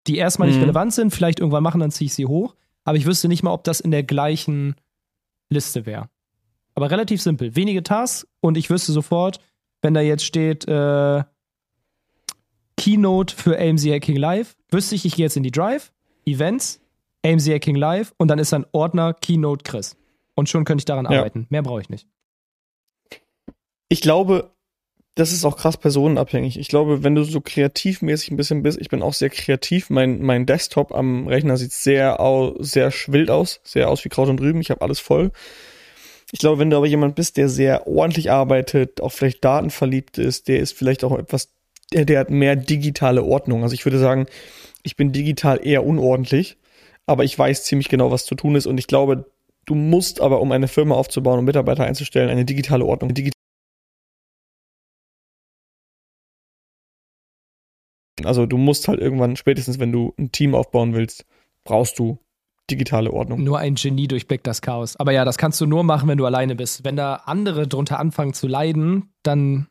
[0.08, 0.64] Die erstmal nicht mhm.
[0.64, 2.56] relevant sind, vielleicht irgendwann machen, dann ziehe ich sie hoch.
[2.84, 4.76] Aber ich wüsste nicht mal, ob das in der gleichen
[5.50, 6.10] Liste wäre.
[6.76, 7.56] Aber relativ simpel.
[7.56, 9.40] Wenige Tasks und ich wüsste sofort,
[9.82, 11.24] wenn da jetzt steht äh,
[12.78, 15.92] Keynote für AMC Hacking Live, wüsste ich, ich gehe jetzt in die Drive,
[16.26, 16.80] Events,
[17.26, 19.98] AMC Hacking Live und dann ist dann Ordner Keynote Chris.
[20.36, 21.18] Und schon könnte ich daran ja.
[21.18, 21.48] arbeiten.
[21.50, 22.08] Mehr brauche ich nicht.
[23.90, 24.52] Ich glaube,
[25.18, 26.60] das ist auch krass personenabhängig.
[26.60, 29.90] Ich glaube, wenn du so kreativmäßig ein bisschen bist, ich bin auch sehr kreativ.
[29.90, 34.30] Mein, mein Desktop am Rechner sieht sehr, au, sehr wild aus, sehr aus wie Kraut
[34.30, 34.62] und Rüben.
[34.62, 35.32] Ich habe alles voll.
[36.32, 40.48] Ich glaube, wenn du aber jemand bist, der sehr ordentlich arbeitet, auch vielleicht datenverliebt ist,
[40.48, 41.50] der ist vielleicht auch etwas,
[41.92, 43.64] der, der hat mehr digitale Ordnung.
[43.64, 44.28] Also ich würde sagen,
[44.84, 46.58] ich bin digital eher unordentlich,
[47.08, 48.68] aber ich weiß ziemlich genau, was zu tun ist.
[48.68, 49.26] Und ich glaube,
[49.66, 53.16] du musst aber, um eine Firma aufzubauen und Mitarbeiter einzustellen, eine digitale Ordnung, eine
[58.24, 61.26] Also du musst halt irgendwann, spätestens wenn du ein Team aufbauen willst,
[61.64, 62.20] brauchst du
[62.70, 63.44] digitale Ordnung.
[63.44, 64.98] Nur ein Genie durchblickt das Chaos.
[64.98, 66.84] Aber ja, das kannst du nur machen, wenn du alleine bist.
[66.84, 69.68] Wenn da andere drunter anfangen zu leiden, dann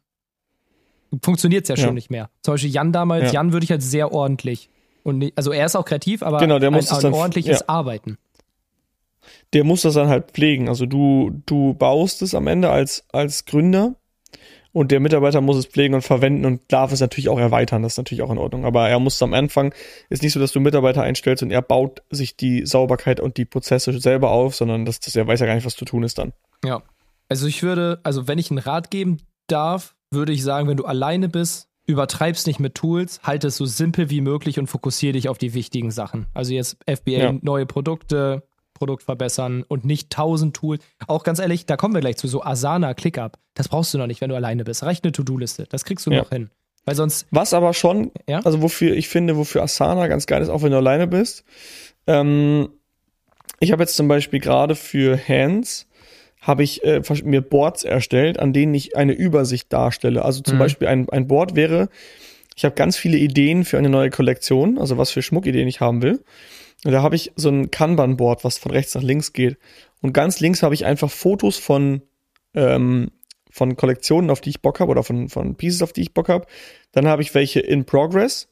[1.22, 2.30] funktioniert es ja, ja, schon nicht mehr.
[2.42, 3.32] Zum Beispiel Jan damals, ja.
[3.40, 4.70] Jan würde ich halt sehr ordentlich.
[5.02, 7.60] Und nicht, also er ist auch kreativ, aber genau, der muss ein, ein dann, ordentliches
[7.60, 7.68] ja.
[7.68, 8.18] Arbeiten.
[9.52, 10.68] Der muss das dann halt pflegen.
[10.68, 13.94] Also du, du baust es am Ende als, als Gründer
[14.76, 17.82] und der Mitarbeiter muss es pflegen und verwenden und darf es natürlich auch erweitern.
[17.82, 18.66] Das ist natürlich auch in Ordnung.
[18.66, 19.72] Aber er muss am Anfang,
[20.10, 23.46] ist nicht so, dass du Mitarbeiter einstellst und er baut sich die Sauberkeit und die
[23.46, 26.18] Prozesse selber auf, sondern dass, dass er weiß ja gar nicht, was zu tun ist
[26.18, 26.34] dann.
[26.62, 26.82] Ja.
[27.26, 30.84] Also ich würde, also wenn ich einen Rat geben darf, würde ich sagen, wenn du
[30.84, 35.30] alleine bist, übertreib's nicht mit Tools, halte es so simpel wie möglich und fokussiere dich
[35.30, 36.26] auf die wichtigen Sachen.
[36.34, 37.34] Also jetzt FBA, ja.
[37.40, 38.42] neue Produkte,
[38.78, 40.82] Produkt verbessern und nicht tausend Tools.
[41.06, 43.38] Auch ganz ehrlich, da kommen wir gleich zu, so Asana, ClickUp.
[43.54, 44.82] Das brauchst du noch nicht, wenn du alleine bist.
[44.82, 45.66] Reicht eine To-Do-Liste.
[45.68, 46.18] Das kriegst du ja.
[46.18, 46.50] noch hin.
[46.84, 47.26] Weil sonst.
[47.30, 48.40] Was aber schon, ja?
[48.40, 51.44] also wofür ich finde, wofür Asana ganz geil ist, auch wenn du alleine bist.
[52.06, 52.68] Ähm,
[53.58, 55.86] ich habe jetzt zum Beispiel gerade für Hands
[56.40, 60.24] habe ich äh, mir Boards erstellt, an denen ich eine Übersicht darstelle.
[60.24, 60.60] Also zum mhm.
[60.60, 61.88] Beispiel ein, ein Board wäre,
[62.56, 66.02] ich habe ganz viele Ideen für eine neue Kollektion, also was für Schmuckideen ich haben
[66.02, 66.24] will.
[66.84, 69.56] Und da habe ich so ein Kanban-Board, was von rechts nach links geht.
[70.02, 72.02] Und ganz links habe ich einfach Fotos von,
[72.54, 73.10] ähm,
[73.50, 76.28] von Kollektionen, auf die ich Bock habe, oder von, von Pieces, auf die ich Bock
[76.28, 76.46] habe.
[76.92, 78.48] Dann habe ich welche in Progress.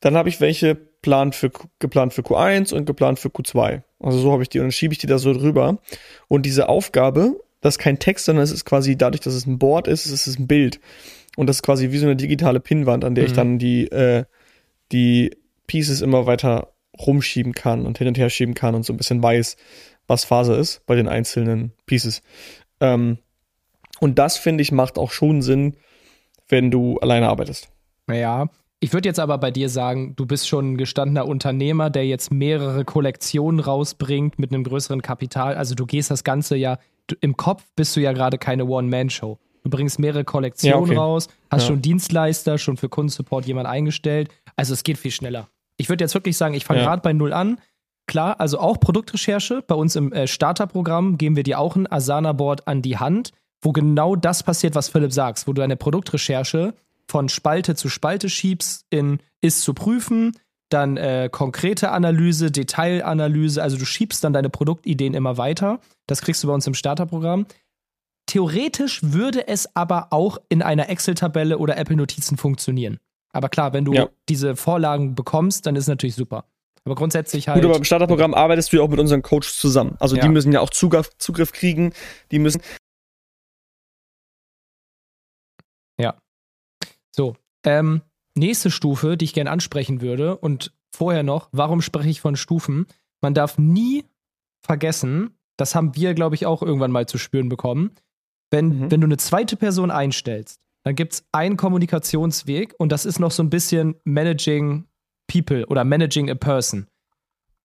[0.00, 3.82] Dann habe ich welche geplant für, geplant für Q1 und geplant für Q2.
[3.98, 5.78] Also so habe ich die und dann schiebe ich die da so drüber.
[6.28, 9.58] Und diese Aufgabe, das ist kein Text, sondern es ist quasi dadurch, dass es ein
[9.58, 10.80] Board ist, es ist ein Bild.
[11.36, 13.26] Und das ist quasi wie so eine digitale Pinnwand, an der mhm.
[13.26, 14.24] ich dann die, äh,
[14.92, 18.96] die Pieces immer weiter rumschieben kann und hin und her schieben kann und so ein
[18.96, 19.56] bisschen weiß,
[20.06, 22.22] was Phase ist bei den einzelnen Pieces.
[22.80, 23.18] Ähm,
[24.00, 25.76] und das, finde ich, macht auch schon Sinn,
[26.48, 27.70] wenn du alleine arbeitest.
[28.10, 28.48] Ja,
[28.80, 32.32] ich würde jetzt aber bei dir sagen, du bist schon ein gestandener Unternehmer, der jetzt
[32.32, 35.54] mehrere Kollektionen rausbringt mit einem größeren Kapital.
[35.54, 39.38] Also du gehst das Ganze ja, du, im Kopf bist du ja gerade keine One-Man-Show.
[39.62, 40.96] Du bringst mehrere Kollektionen ja, okay.
[40.96, 41.68] raus, hast ja.
[41.68, 44.30] schon Dienstleister, schon für Kundensupport jemand eingestellt.
[44.56, 45.48] Also es geht viel schneller
[45.82, 46.86] ich würde jetzt wirklich sagen, ich fange ja.
[46.86, 47.58] gerade bei Null an.
[48.06, 49.62] Klar, also auch Produktrecherche.
[49.66, 53.72] Bei uns im äh, Starterprogramm geben wir dir auch ein Asana-Board an die Hand, wo
[53.72, 56.74] genau das passiert, was Philipp sagt, wo du eine Produktrecherche
[57.08, 60.36] von Spalte zu Spalte schiebst in ist zu prüfen,
[60.68, 65.80] dann äh, konkrete Analyse, Detailanalyse, also du schiebst dann deine Produktideen immer weiter.
[66.06, 67.46] Das kriegst du bei uns im Starterprogramm.
[68.26, 72.98] Theoretisch würde es aber auch in einer Excel-Tabelle oder Apple-Notizen funktionieren.
[73.32, 74.08] Aber klar, wenn du ja.
[74.28, 76.44] diese Vorlagen bekommst, dann ist es natürlich super.
[76.84, 77.60] Aber grundsätzlich halt.
[77.60, 79.96] Gut, aber im Starterprogramm arbeitest du ja auch mit unseren Coaches zusammen.
[80.00, 80.22] Also ja.
[80.22, 81.92] die müssen ja auch Zugriff, Zugriff kriegen,
[82.30, 82.60] die müssen.
[85.98, 86.16] Ja.
[87.14, 87.36] So.
[87.64, 88.02] Ähm,
[88.34, 92.86] nächste Stufe, die ich gerne ansprechen würde, und vorher noch, warum spreche ich von Stufen?
[93.20, 94.04] Man darf nie
[94.66, 97.92] vergessen, das haben wir, glaube ich, auch irgendwann mal zu spüren bekommen,
[98.50, 98.90] wenn, mhm.
[98.90, 103.30] wenn du eine zweite Person einstellst, dann gibt es einen Kommunikationsweg und das ist noch
[103.30, 104.86] so ein bisschen Managing
[105.26, 106.86] People oder Managing a Person.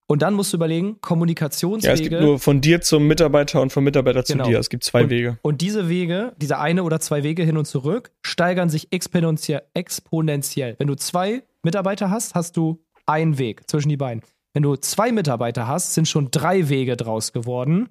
[0.09, 1.87] Und dann musst du überlegen, Kommunikationswege.
[1.87, 4.45] Ja, es gibt nur von dir zum Mitarbeiter und vom Mitarbeiter genau.
[4.45, 4.59] zu dir.
[4.59, 5.37] Es gibt zwei und, Wege.
[5.41, 9.63] Und diese Wege, diese eine oder zwei Wege hin und zurück, steigern sich exponentiell.
[9.73, 10.75] exponentiell.
[10.79, 14.23] Wenn du zwei Mitarbeiter hast, hast du einen Weg zwischen die beiden.
[14.53, 17.89] Wenn du zwei Mitarbeiter hast, sind schon drei Wege draus geworden.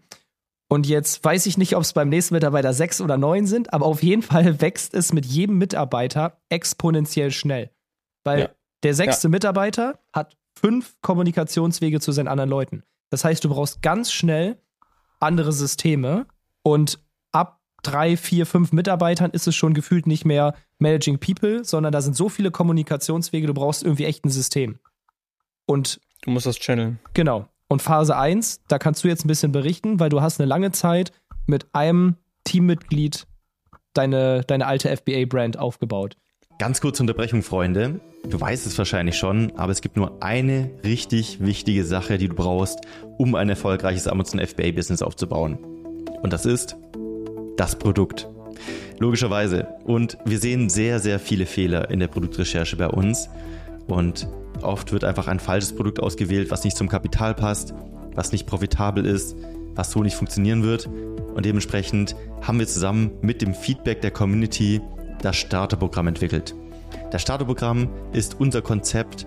[0.68, 3.86] Und jetzt weiß ich nicht, ob es beim nächsten Mitarbeiter sechs oder neun sind, aber
[3.86, 7.70] auf jeden Fall wächst es mit jedem Mitarbeiter exponentiell schnell.
[8.24, 8.48] Weil ja.
[8.82, 9.30] der sechste ja.
[9.30, 12.82] Mitarbeiter hat fünf Kommunikationswege zu seinen anderen Leuten.
[13.10, 14.58] Das heißt, du brauchst ganz schnell
[15.20, 16.26] andere Systeme
[16.62, 16.98] und
[17.30, 22.02] ab drei, vier, fünf Mitarbeitern ist es schon gefühlt nicht mehr Managing People, sondern da
[22.02, 24.80] sind so viele Kommunikationswege, du brauchst irgendwie echt ein System.
[25.66, 26.98] Und du musst das channeln.
[27.14, 27.48] Genau.
[27.68, 30.72] Und Phase 1, da kannst du jetzt ein bisschen berichten, weil du hast eine lange
[30.72, 31.12] Zeit
[31.46, 33.26] mit einem Teammitglied
[33.92, 36.16] deine, deine alte FBA-Brand aufgebaut.
[36.58, 38.00] Ganz kurze Unterbrechung, Freunde.
[38.28, 42.34] Du weißt es wahrscheinlich schon, aber es gibt nur eine richtig wichtige Sache, die du
[42.34, 42.80] brauchst,
[43.18, 45.58] um ein erfolgreiches Amazon FBA-Business aufzubauen.
[46.22, 46.76] Und das ist
[47.56, 48.28] das Produkt.
[48.98, 49.68] Logischerweise.
[49.84, 53.28] Und wir sehen sehr, sehr viele Fehler in der Produktrecherche bei uns.
[53.86, 54.26] Und
[54.62, 57.74] oft wird einfach ein falsches Produkt ausgewählt, was nicht zum Kapital passt,
[58.14, 59.36] was nicht profitabel ist,
[59.74, 60.86] was so nicht funktionieren wird.
[61.34, 64.80] Und dementsprechend haben wir zusammen mit dem Feedback der Community
[65.20, 66.54] das Starterprogramm entwickelt.
[67.10, 69.26] Das Starterprogramm ist unser Konzept,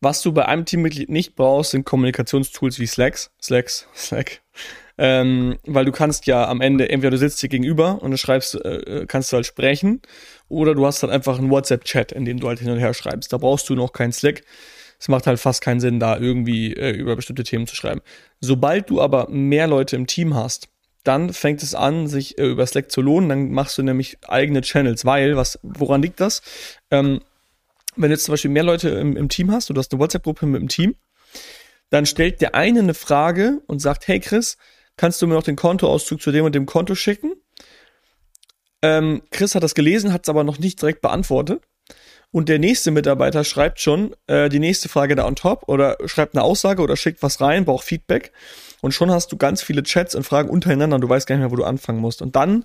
[0.00, 4.40] Was du bei einem Teammitglied nicht brauchst, sind Kommunikationstools wie Slacks, Slacks, Slack.
[4.96, 8.54] Ähm, weil du kannst ja am Ende, entweder du sitzt hier gegenüber und du schreibst,
[8.64, 10.02] äh, kannst du halt sprechen,
[10.48, 13.32] oder du hast halt einfach einen WhatsApp-Chat, in dem du halt hin und her schreibst.
[13.32, 14.42] Da brauchst du noch keinen Slack.
[14.98, 18.00] Es macht halt fast keinen Sinn, da irgendwie äh, über bestimmte Themen zu schreiben.
[18.40, 20.68] Sobald du aber mehr Leute im Team hast,
[21.04, 23.28] dann fängt es an, sich äh, über Slack zu lohnen.
[23.28, 26.42] Dann machst du nämlich eigene Channels, weil, was, woran liegt das?
[26.90, 27.20] Ähm,
[27.98, 30.46] wenn du jetzt zum Beispiel mehr Leute im, im Team hast, du hast eine WhatsApp-Gruppe
[30.46, 30.96] mit dem Team,
[31.90, 34.56] dann stellt der eine eine Frage und sagt, hey Chris,
[34.96, 37.32] kannst du mir noch den Kontoauszug zu dem und dem Konto schicken?
[38.82, 41.62] Ähm, Chris hat das gelesen, hat es aber noch nicht direkt beantwortet.
[42.30, 46.34] Und der nächste Mitarbeiter schreibt schon äh, die nächste Frage da on top oder schreibt
[46.34, 48.32] eine Aussage oder schickt was rein, braucht Feedback.
[48.82, 51.42] Und schon hast du ganz viele Chats und Fragen untereinander und du weißt gar nicht
[51.42, 52.20] mehr, wo du anfangen musst.
[52.20, 52.64] Und dann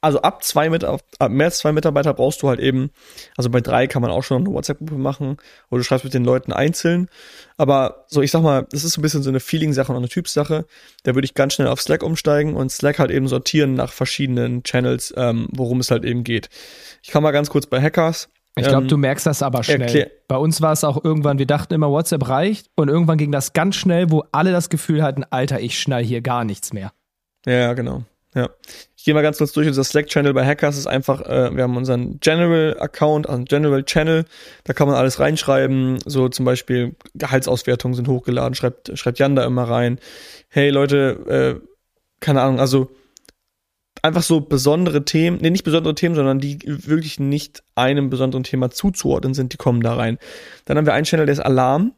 [0.00, 2.90] also ab zwei mit, ab mehr als zwei Mitarbeiter brauchst du halt eben,
[3.36, 5.38] also bei drei kann man auch schon eine WhatsApp-Gruppe machen
[5.70, 7.08] oder du schreibst mit den Leuten einzeln.
[7.56, 10.08] Aber so, ich sag mal, das ist so ein bisschen so eine Feeling-Sache und eine
[10.08, 10.66] Typsache.
[11.02, 14.62] Da würde ich ganz schnell auf Slack umsteigen und Slack halt eben sortieren nach verschiedenen
[14.62, 16.48] Channels, ähm, worum es halt eben geht.
[17.02, 18.28] Ich kann mal ganz kurz bei Hackers.
[18.56, 19.82] Ich glaube, ähm, du merkst das aber schnell.
[19.82, 20.10] Erklär.
[20.26, 23.52] Bei uns war es auch irgendwann, wir dachten immer, WhatsApp reicht und irgendwann ging das
[23.52, 26.92] ganz schnell, wo alle das Gefühl hatten, Alter, ich schnall hier gar nichts mehr.
[27.46, 28.04] Ja, genau.
[28.34, 28.50] Ja.
[28.96, 29.66] Ich gehe mal ganz kurz durch.
[29.66, 34.24] Unser Slack-Channel bei Hackers ist einfach, äh, wir haben unseren General-Account, also General Channel.
[34.64, 35.98] Da kann man alles reinschreiben.
[36.04, 38.54] So zum Beispiel Gehaltsauswertungen sind hochgeladen.
[38.54, 39.98] Schreibt, schreibt Jan da immer rein.
[40.48, 41.68] Hey Leute, äh,
[42.20, 42.90] keine Ahnung, also
[44.02, 48.70] einfach so besondere Themen, nee, nicht besondere Themen, sondern die wirklich nicht einem besonderen Thema
[48.70, 50.18] zuzuordnen sind, die kommen da rein.
[50.64, 51.94] Dann haben wir einen Channel, der ist Alarm.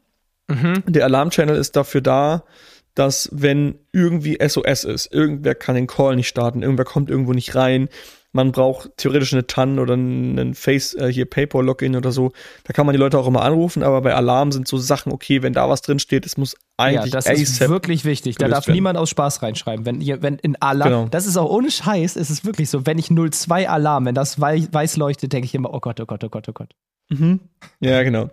[0.48, 0.82] Mhm.
[0.86, 2.44] Der Alarm-Channel ist dafür da,
[2.94, 7.54] dass wenn irgendwie SOS ist, irgendwer kann den Call nicht starten, irgendwer kommt irgendwo nicht
[7.54, 7.88] rein,
[8.32, 12.30] man braucht theoretisch eine TAN oder einen Face, äh, hier PayPal-Login oder so.
[12.64, 15.42] Da kann man die Leute auch immer anrufen, aber bei Alarm sind so Sachen, okay,
[15.42, 17.12] wenn da was drin steht, es muss eigentlich.
[17.12, 18.36] Ja, das ist wirklich wichtig.
[18.36, 18.76] Da darf werden.
[18.76, 19.84] niemand aus Spaß reinschreiben.
[19.84, 21.08] Wenn, ihr, wenn in Alarm, genau.
[21.10, 24.40] das ist auch ohne Scheiß, ist es wirklich so, wenn ich 02 Alarm, wenn das
[24.40, 26.70] weiß leuchtet, denke ich immer, oh Gott, oh Gott, oh Gott, oh Gott.
[27.08, 27.40] Mhm.
[27.80, 28.30] Ja, genau.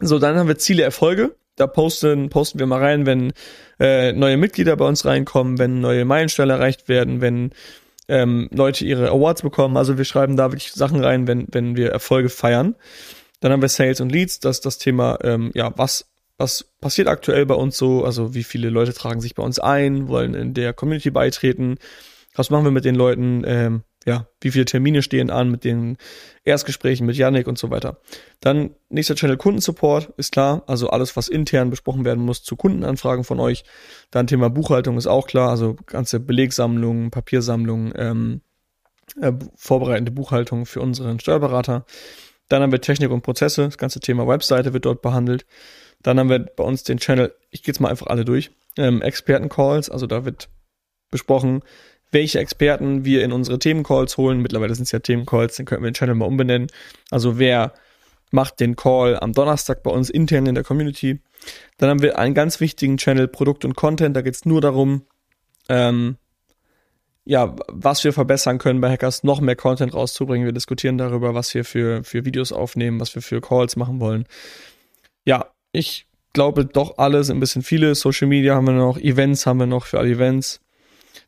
[0.00, 3.32] So, dann haben wir Ziele, Erfolge da posten, posten wir mal rein, wenn
[3.78, 7.50] äh, neue Mitglieder bei uns reinkommen, wenn neue Meilensteine erreicht werden, wenn
[8.08, 9.76] ähm, Leute ihre Awards bekommen.
[9.76, 12.74] Also wir schreiben da wirklich Sachen rein, wenn, wenn wir Erfolge feiern.
[13.40, 16.06] Dann haben wir Sales und Leads, das ist das Thema, ähm, ja, was,
[16.38, 20.08] was passiert aktuell bei uns so, also wie viele Leute tragen sich bei uns ein,
[20.08, 21.76] wollen in der Community beitreten,
[22.34, 25.96] was machen wir mit den Leuten, ähm, ja, wie viele Termine stehen an mit den
[26.44, 28.00] Erstgesprächen mit Yannick und so weiter.
[28.40, 33.24] Dann nächster Channel Kundensupport, ist klar, also alles, was intern besprochen werden muss zu Kundenanfragen
[33.24, 33.64] von euch.
[34.10, 38.40] Dann Thema Buchhaltung ist auch klar, also ganze Belegsammlungen, Papiersammlungen, ähm,
[39.20, 41.86] äh, vorbereitende Buchhaltung für unseren Steuerberater.
[42.48, 45.46] Dann haben wir Technik und Prozesse, das ganze Thema Webseite wird dort behandelt.
[46.02, 49.00] Dann haben wir bei uns den Channel, ich gehe jetzt mal einfach alle durch, ähm,
[49.00, 50.48] Experten-Calls, also da wird
[51.10, 51.62] besprochen,
[52.14, 54.40] welche Experten wir in unsere Themencalls holen.
[54.40, 56.68] Mittlerweile sind es ja Themencalls, dann könnten wir den Channel mal umbenennen.
[57.10, 57.74] Also wer
[58.30, 61.20] macht den Call am Donnerstag bei uns intern in der Community.
[61.78, 64.16] Dann haben wir einen ganz wichtigen Channel Produkt und Content.
[64.16, 65.02] Da geht es nur darum,
[65.68, 66.16] ähm,
[67.24, 70.46] ja, was wir verbessern können bei Hackers, noch mehr Content rauszubringen.
[70.46, 74.26] Wir diskutieren darüber, was wir für, für Videos aufnehmen, was wir für Calls machen wollen.
[75.24, 77.94] Ja, ich glaube doch alle sind ein bisschen viele.
[77.94, 80.60] Social Media haben wir noch, Events haben wir noch für alle Events.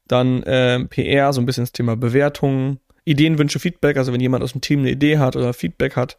[0.08, 3.96] Dann äh, PR, so ein bisschen das Thema Bewertungen, Ideenwünsche, Feedback.
[3.96, 6.16] Also wenn jemand aus dem Team eine Idee hat oder Feedback hat,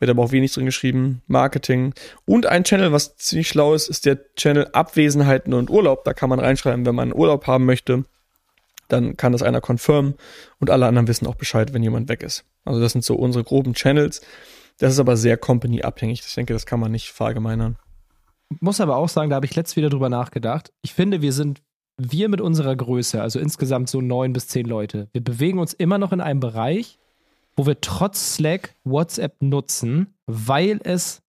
[0.00, 1.22] wird aber auch wenig drin geschrieben.
[1.26, 1.94] Marketing.
[2.24, 6.04] Und ein Channel, was ziemlich schlau ist, ist der Channel Abwesenheiten und Urlaub.
[6.04, 8.04] Da kann man reinschreiben, wenn man Urlaub haben möchte
[8.88, 10.14] dann kann das einer confirmen
[10.60, 12.44] und alle anderen wissen auch Bescheid, wenn jemand weg ist.
[12.64, 14.20] Also das sind so unsere groben Channels.
[14.78, 16.22] Das ist aber sehr company-abhängig.
[16.26, 17.76] Ich denke, das kann man nicht verallgemeinern.
[18.60, 20.72] Muss aber auch sagen, da habe ich letztes wieder drüber nachgedacht.
[20.82, 21.62] Ich finde, wir sind,
[21.96, 25.98] wir mit unserer Größe, also insgesamt so neun bis zehn Leute, wir bewegen uns immer
[25.98, 26.98] noch in einem Bereich,
[27.56, 31.22] wo wir trotz Slack WhatsApp nutzen, weil es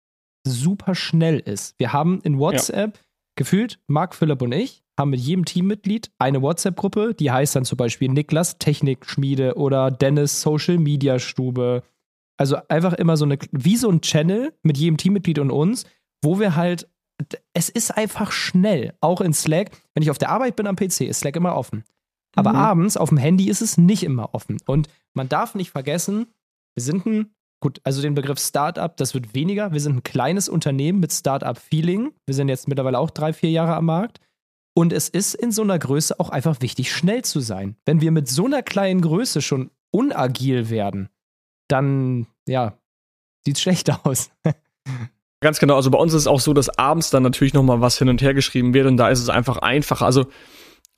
[0.46, 1.76] super schnell ist.
[1.78, 3.04] Wir haben in WhatsApp ja.
[3.36, 7.78] gefühlt, Marc, Philipp und ich, haben mit jedem Teammitglied eine WhatsApp-Gruppe, die heißt dann zum
[7.78, 11.84] Beispiel Niklas Technikschmiede oder Dennis Social Media Stube.
[12.38, 15.86] Also einfach immer so eine, wie so ein Channel mit jedem Teammitglied und uns,
[16.22, 16.88] wo wir halt,
[17.54, 19.72] es ist einfach schnell, auch in Slack.
[19.94, 21.84] Wenn ich auf der Arbeit bin am PC, ist Slack immer offen.
[22.36, 22.60] Aber mhm.
[22.60, 24.58] abends auf dem Handy ist es nicht immer offen.
[24.66, 26.28] Und man darf nicht vergessen,
[26.76, 29.72] wir sind ein, gut, also den Begriff Startup, das wird weniger.
[29.72, 32.12] Wir sind ein kleines Unternehmen mit Startup-Feeling.
[32.26, 34.20] Wir sind jetzt mittlerweile auch drei, vier Jahre am Markt.
[34.78, 37.78] Und es ist in so einer Größe auch einfach wichtig, schnell zu sein.
[37.86, 41.08] Wenn wir mit so einer kleinen Größe schon unagil werden,
[41.70, 42.78] dann, ja,
[43.46, 44.32] sieht schlecht aus.
[45.46, 45.76] Ganz genau.
[45.76, 48.20] Also bei uns ist es auch so, dass abends dann natürlich nochmal was hin und
[48.20, 50.04] her geschrieben wird und da ist es einfach einfacher.
[50.04, 50.26] Also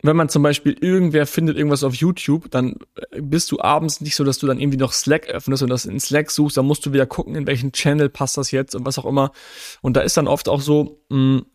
[0.01, 2.75] wenn man zum Beispiel irgendwer findet irgendwas auf YouTube, dann
[3.19, 5.99] bist du abends nicht so, dass du dann irgendwie noch Slack öffnest und das in
[5.99, 8.97] Slack suchst, dann musst du wieder gucken, in welchen Channel passt das jetzt und was
[8.97, 9.33] auch immer.
[9.81, 11.45] Und da ist dann oft auch so, mh, mm,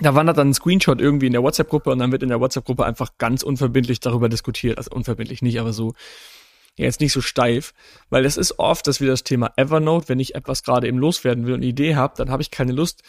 [0.00, 2.84] da wandert dann ein Screenshot irgendwie in der WhatsApp-Gruppe und dann wird in der WhatsApp-Gruppe
[2.84, 4.78] einfach ganz unverbindlich darüber diskutiert.
[4.78, 5.94] Also unverbindlich nicht, aber so,
[6.76, 7.74] jetzt nicht so steif.
[8.10, 11.46] Weil es ist oft, dass wir das Thema Evernote, wenn ich etwas gerade eben loswerden
[11.46, 13.02] will und eine Idee habe, dann habe ich keine Lust,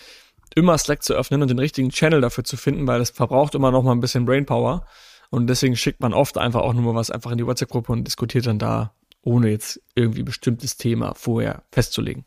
[0.55, 3.71] immer Slack zu öffnen und den richtigen Channel dafür zu finden, weil das verbraucht immer
[3.71, 4.85] noch mal ein bisschen Brainpower.
[5.29, 8.03] Und deswegen schickt man oft einfach auch nur mal was einfach in die WhatsApp-Gruppe und
[8.05, 12.25] diskutiert dann da, ohne jetzt irgendwie bestimmtes Thema vorher festzulegen.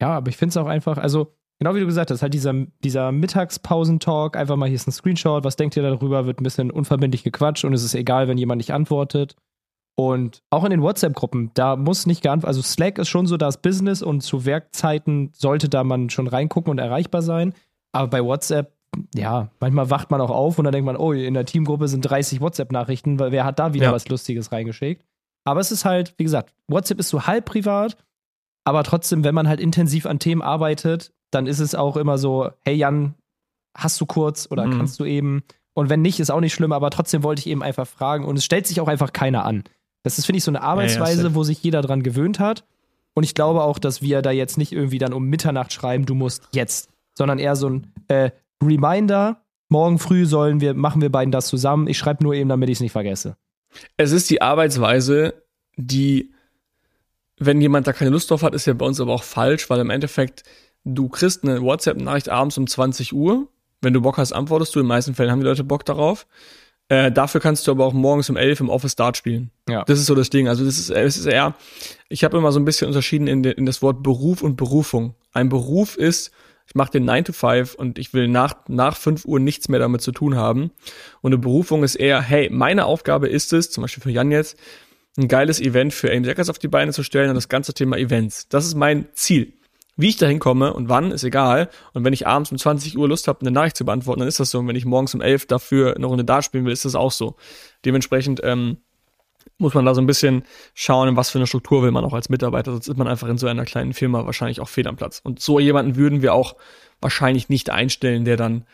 [0.00, 2.54] Ja, aber ich finde es auch einfach, also Genau wie du gesagt hast, halt dieser,
[2.82, 6.70] dieser Mittagspausentalk, einfach mal hier ist ein Screenshot, was denkt ihr darüber, wird ein bisschen
[6.70, 9.36] unverbindlich gequatscht und es ist egal, wenn jemand nicht antwortet.
[10.00, 13.60] Und auch in den WhatsApp-Gruppen, da muss nicht geantwortet, also Slack ist schon so das
[13.60, 17.52] Business und zu Werkzeiten sollte da man schon reingucken und erreichbar sein.
[17.92, 18.72] Aber bei WhatsApp,
[19.14, 22.00] ja, manchmal wacht man auch auf und dann denkt man, oh, in der Teamgruppe sind
[22.00, 23.92] 30 WhatsApp-Nachrichten, weil wer hat da wieder ja.
[23.92, 25.04] was Lustiges reingeschickt?
[25.44, 27.98] Aber es ist halt, wie gesagt, WhatsApp ist so halb privat,
[28.64, 32.48] aber trotzdem, wenn man halt intensiv an Themen arbeitet, dann ist es auch immer so,
[32.64, 33.16] hey Jan,
[33.76, 34.78] hast du kurz oder mhm.
[34.78, 35.42] kannst du eben?
[35.74, 38.38] Und wenn nicht, ist auch nicht schlimm, aber trotzdem wollte ich eben einfach fragen und
[38.38, 39.64] es stellt sich auch einfach keiner an.
[40.02, 42.64] Das ist, finde ich, so eine Arbeitsweise, ja, ja, wo sich jeder dran gewöhnt hat.
[43.14, 46.14] Und ich glaube auch, dass wir da jetzt nicht irgendwie dann um Mitternacht schreiben, du
[46.14, 48.30] musst jetzt, sondern eher so ein äh,
[48.62, 51.86] Reminder, morgen früh sollen wir, machen wir beiden das zusammen.
[51.86, 53.36] Ich schreibe nur eben, damit ich es nicht vergesse.
[53.96, 55.34] Es ist die Arbeitsweise,
[55.76, 56.32] die,
[57.38, 59.80] wenn jemand da keine Lust drauf hat, ist ja bei uns aber auch falsch, weil
[59.80, 60.44] im Endeffekt
[60.84, 63.48] du kriegst eine WhatsApp-Nachricht abends um 20 Uhr.
[63.80, 64.80] Wenn du Bock hast, antwortest du.
[64.80, 66.26] In den meisten Fällen haben die Leute Bock darauf.
[66.90, 69.52] Äh, dafür kannst du aber auch morgens um 11 im Office Start spielen.
[69.68, 69.84] Ja.
[69.84, 70.48] Das ist so das Ding.
[70.48, 71.54] Also das ist, es ist eher,
[72.08, 75.14] ich habe immer so ein bisschen unterschieden in, de, in das Wort Beruf und Berufung.
[75.32, 76.32] Ein Beruf ist,
[76.66, 79.78] ich mache den 9 to 5 und ich will nach, nach 5 Uhr nichts mehr
[79.78, 80.72] damit zu tun haben.
[81.20, 84.58] Und eine Berufung ist eher, hey, meine Aufgabe ist es, zum Beispiel für Jan jetzt,
[85.16, 87.98] ein geiles Event für AIM Jackers auf die Beine zu stellen und das ganze Thema
[87.98, 88.48] Events.
[88.48, 89.52] Das ist mein Ziel.
[90.00, 91.68] Wie ich da hinkomme und wann, ist egal.
[91.92, 94.40] Und wenn ich abends um 20 Uhr Lust habe, eine Nachricht zu beantworten, dann ist
[94.40, 94.58] das so.
[94.58, 97.12] Und wenn ich morgens um 11 dafür eine Runde Dart spielen will, ist das auch
[97.12, 97.36] so.
[97.84, 98.78] Dementsprechend ähm,
[99.58, 102.14] muss man da so ein bisschen schauen, in was für eine Struktur will man auch
[102.14, 102.72] als Mitarbeiter.
[102.72, 105.20] Sonst ist man einfach in so einer kleinen Firma wahrscheinlich auch fehl am Platz.
[105.22, 106.56] Und so jemanden würden wir auch
[107.02, 108.64] wahrscheinlich nicht einstellen, der dann,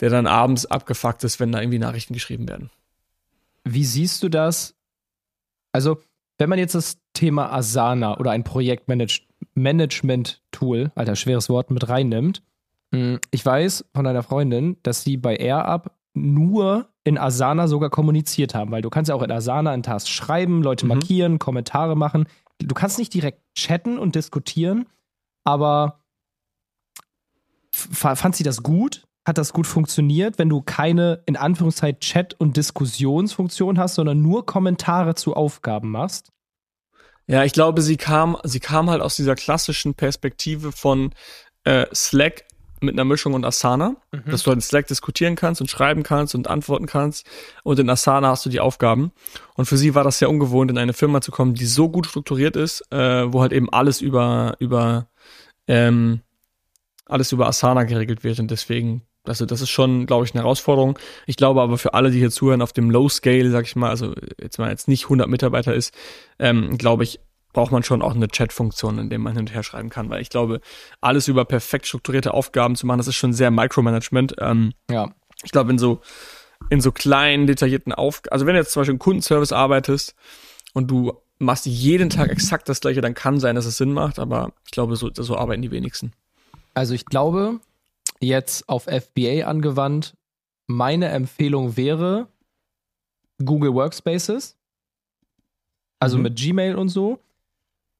[0.00, 2.70] der dann abends abgefuckt ist, wenn da irgendwie Nachrichten geschrieben werden.
[3.64, 4.74] Wie siehst du das?
[5.70, 6.00] Also,
[6.38, 8.42] wenn man jetzt das Thema Asana oder ein
[9.54, 12.42] Projektmanagement-Tool, alter, schweres Wort, mit reinnimmt,
[12.92, 18.54] hm, ich weiß von einer Freundin, dass sie bei AirUp nur in Asana sogar kommuniziert
[18.54, 20.90] haben, weil du kannst ja auch in Asana einen Task schreiben, Leute mhm.
[20.90, 22.26] markieren, Kommentare machen.
[22.58, 24.86] Du kannst nicht direkt chatten und diskutieren,
[25.44, 26.00] aber
[27.72, 29.04] fand sie das gut?
[29.24, 34.46] hat das gut funktioniert, wenn du keine in Anführungszeichen Chat- und Diskussionsfunktion hast, sondern nur
[34.46, 36.32] Kommentare zu Aufgaben machst?
[37.26, 41.14] Ja, ich glaube, sie kam, sie kam halt aus dieser klassischen Perspektive von
[41.64, 42.44] äh, Slack
[42.80, 44.30] mit einer Mischung und Asana, mhm.
[44.30, 47.26] dass du halt in Slack diskutieren kannst und schreiben kannst und antworten kannst
[47.62, 49.12] und in Asana hast du die Aufgaben.
[49.54, 52.06] Und für sie war das sehr ungewohnt, in eine Firma zu kommen, die so gut
[52.06, 55.08] strukturiert ist, äh, wo halt eben alles über über
[55.68, 56.22] ähm,
[57.06, 60.98] alles über Asana geregelt wird und deswegen also das ist schon, glaube ich, eine Herausforderung.
[61.26, 63.90] Ich glaube aber für alle, die hier zuhören, auf dem Low Scale, sag ich mal,
[63.90, 65.94] also jetzt mal jetzt nicht 100 Mitarbeiter ist,
[66.38, 67.20] ähm, glaube ich,
[67.52, 70.22] braucht man schon auch eine Chat-Funktion, in der man hin und her schreiben kann, weil
[70.22, 70.60] ich glaube,
[71.00, 74.36] alles über perfekt strukturierte Aufgaben zu machen, das ist schon sehr Micromanagement.
[74.40, 75.10] Ähm, ja.
[75.44, 76.00] Ich glaube, in so
[76.70, 80.14] in so kleinen, detaillierten Aufgaben, also wenn du jetzt zum Beispiel im Kundenservice arbeitest
[80.74, 84.18] und du machst jeden Tag exakt das gleiche, dann kann sein, dass es Sinn macht,
[84.18, 86.12] aber ich glaube, so, so arbeiten die wenigsten.
[86.74, 87.60] Also ich glaube,
[88.22, 90.14] jetzt auf FBA angewandt,
[90.66, 92.28] meine Empfehlung wäre
[93.44, 94.56] Google Workspaces.
[95.98, 96.22] Also mhm.
[96.24, 97.20] mit Gmail und so.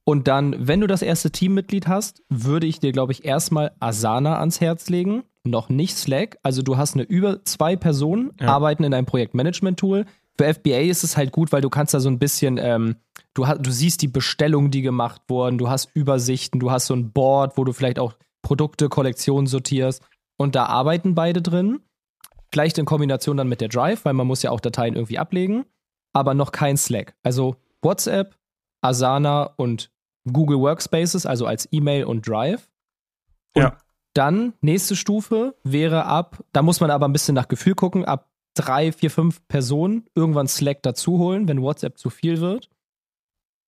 [0.04, 4.38] Und dann, wenn du das erste Teammitglied hast, würde ich dir, glaube ich, erstmal Asana
[4.40, 5.22] ans Herz legen.
[5.44, 6.38] Noch nicht Slack.
[6.42, 8.48] Also du hast eine über zwei Personen, ja.
[8.48, 10.06] arbeiten in einem Projektmanagement-Tool.
[10.36, 12.96] Für FBA ist es halt gut, weil du kannst da so ein bisschen, ähm,
[13.34, 16.94] du, hast, du siehst die Bestellungen, die gemacht wurden, du hast Übersichten, du hast so
[16.94, 20.02] ein Board, wo du vielleicht auch Produkte, Kollektionen sortierst.
[20.42, 21.82] Und da arbeiten beide drin.
[22.50, 25.64] Vielleicht in Kombination dann mit der Drive, weil man muss ja auch Dateien irgendwie ablegen.
[26.12, 27.14] Aber noch kein Slack.
[27.22, 28.36] Also WhatsApp,
[28.80, 29.92] Asana und
[30.30, 32.68] Google Workspaces, also als E-Mail und Drive.
[33.54, 33.78] Und ja.
[34.14, 38.28] dann nächste Stufe wäre ab, da muss man aber ein bisschen nach Gefühl gucken, ab
[38.54, 42.68] drei, vier, fünf Personen irgendwann Slack dazu holen, wenn WhatsApp zu viel wird.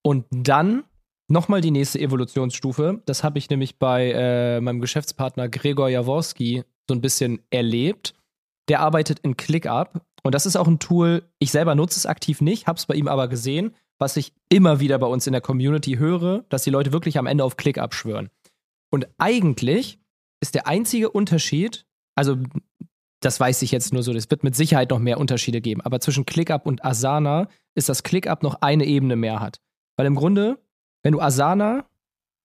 [0.02, 0.82] Und dann
[1.28, 3.02] nochmal die nächste Evolutionsstufe.
[3.06, 8.14] Das habe ich nämlich bei äh, meinem Geschäftspartner Gregor Jaworski so ein bisschen erlebt.
[8.68, 12.40] Der arbeitet in ClickUp und das ist auch ein Tool, ich selber nutze es aktiv
[12.40, 15.42] nicht, habe es bei ihm aber gesehen, was ich immer wieder bei uns in der
[15.42, 18.30] Community höre, dass die Leute wirklich am Ende auf ClickUp schwören.
[18.90, 19.98] Und eigentlich
[20.40, 22.38] ist der einzige Unterschied, also
[23.20, 26.00] das weiß ich jetzt nur so, es wird mit Sicherheit noch mehr Unterschiede geben, aber
[26.00, 29.60] zwischen ClickUp und Asana ist, dass ClickUp noch eine Ebene mehr hat.
[29.96, 30.58] Weil im Grunde
[31.04, 31.84] wenn du Asana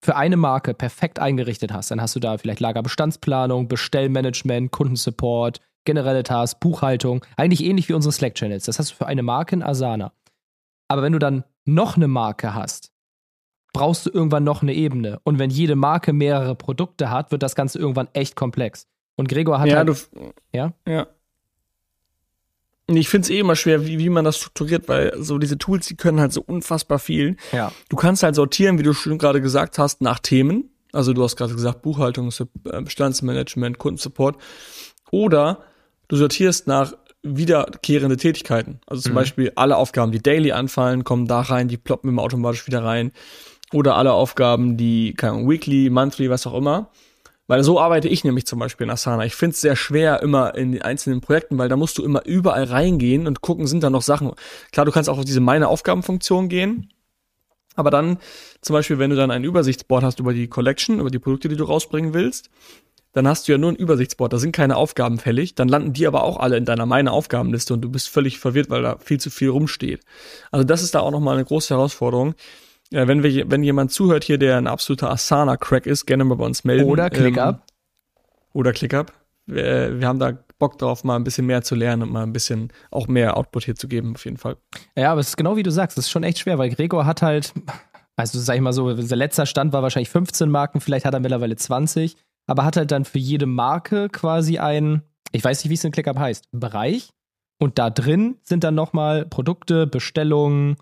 [0.04, 6.24] für eine Marke perfekt eingerichtet hast, dann hast du da vielleicht Lagerbestandsplanung, Bestellmanagement, Kundensupport, generelle
[6.24, 8.66] Tasks, Buchhaltung, eigentlich ähnlich wie unsere Slack-Channels.
[8.66, 10.14] Das hast du für eine Marke in Asana.
[10.88, 12.92] Aber wenn du dann noch eine Marke hast,
[13.74, 15.20] brauchst du irgendwann noch eine Ebene.
[15.24, 18.88] Und wenn jede Marke mehrere Produkte hat, wird das Ganze irgendwann echt komplex.
[19.16, 21.08] Und Gregor hat ja, halt, du, ja, ja.
[22.96, 25.88] Ich finde es eh immer schwer, wie, wie man das strukturiert, weil so diese Tools,
[25.88, 27.38] die können halt so unfassbar viel.
[27.52, 27.72] Ja.
[27.90, 30.72] Du kannst halt sortieren, wie du schon gerade gesagt hast, nach Themen.
[30.92, 34.38] Also du hast gerade gesagt, Buchhaltung, äh, Bestandsmanagement, Kundensupport.
[35.12, 35.60] Oder
[36.08, 38.80] du sortierst nach wiederkehrende Tätigkeiten.
[38.88, 39.16] Also zum mhm.
[39.16, 43.12] Beispiel alle Aufgaben, die daily anfallen, kommen da rein, die ploppen immer automatisch wieder rein.
[43.72, 46.90] Oder alle Aufgaben, die, keine Ahnung, weekly, monthly, was auch immer.
[47.50, 49.26] Weil so arbeite ich nämlich zum Beispiel in Asana.
[49.26, 52.24] Ich finde es sehr schwer immer in den einzelnen Projekten, weil da musst du immer
[52.24, 54.32] überall reingehen und gucken, sind da noch Sachen.
[54.72, 56.94] Klar, du kannst auch auf diese meine Aufgabenfunktion gehen.
[57.74, 58.20] Aber dann,
[58.62, 61.56] zum Beispiel, wenn du dann ein Übersichtsboard hast über die Collection, über die Produkte, die
[61.56, 62.52] du rausbringen willst,
[63.14, 66.06] dann hast du ja nur ein Übersichtsboard, da sind keine Aufgaben fällig, dann landen die
[66.06, 69.20] aber auch alle in deiner meine Aufgabenliste und du bist völlig verwirrt, weil da viel
[69.20, 70.02] zu viel rumsteht.
[70.52, 72.36] Also das ist da auch nochmal eine große Herausforderung.
[72.92, 76.46] Ja, wenn wir, wenn jemand zuhört hier, der ein absoluter Asana-Crack ist, gerne mal bei
[76.46, 76.90] uns melden.
[76.90, 77.56] Oder ClickUp.
[77.56, 77.60] Ähm,
[78.54, 79.14] oder ClickUp.
[79.46, 82.34] Wir, wir haben da Bock drauf, mal ein bisschen mehr zu lernen und mal ein
[82.34, 84.58] bisschen auch mehr Output hier zu geben, auf jeden Fall.
[84.96, 87.06] Ja, aber es ist genau wie du sagst, es ist schon echt schwer, weil Gregor
[87.06, 87.54] hat halt,
[88.16, 91.22] also sag ich mal so, der letzter Stand war wahrscheinlich 15 Marken, vielleicht hat er
[91.22, 95.76] mittlerweile 20, aber hat halt dann für jede Marke quasi ein, ich weiß nicht, wie
[95.76, 97.10] es in ClickUp heißt, Bereich.
[97.62, 100.78] Und da drin sind dann nochmal Produkte, Bestellungen,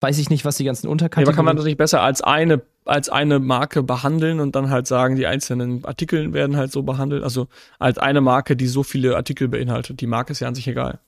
[0.00, 1.26] weiß ich nicht, was die ganzen Unterkategorien.
[1.26, 4.86] Ja, aber kann man natürlich besser als eine als eine Marke behandeln und dann halt
[4.86, 7.22] sagen, die einzelnen Artikel werden halt so behandelt.
[7.22, 7.46] Also
[7.78, 10.00] als eine Marke, die so viele Artikel beinhaltet.
[10.00, 10.98] Die Marke ist ja an sich egal.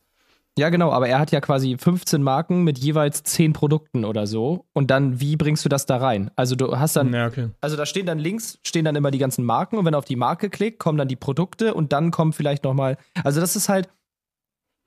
[0.58, 4.66] Ja, genau, aber er hat ja quasi 15 Marken mit jeweils 10 Produkten oder so.
[4.74, 6.30] Und dann, wie bringst du das da rein?
[6.36, 7.48] Also du hast dann, ja, okay.
[7.62, 10.04] also da stehen dann links, stehen dann immer die ganzen Marken und wenn er auf
[10.04, 13.70] die Marke klickt, kommen dann die Produkte und dann kommen vielleicht nochmal, also das ist
[13.70, 13.88] halt,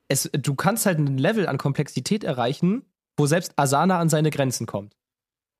[0.08, 2.84] es, du kannst halt ein Level an Komplexität erreichen,
[3.16, 4.96] wo selbst Asana an seine Grenzen kommt.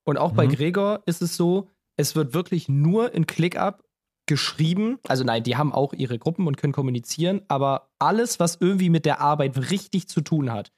[0.05, 0.37] Und auch mhm.
[0.37, 3.83] bei Gregor ist es so, es wird wirklich nur in ClickUp
[4.27, 4.99] geschrieben.
[5.07, 9.07] Also nein, die haben auch ihre Gruppen und können kommunizieren, aber alles, was irgendwie mit
[9.07, 10.73] der Arbeit richtig zu tun hat,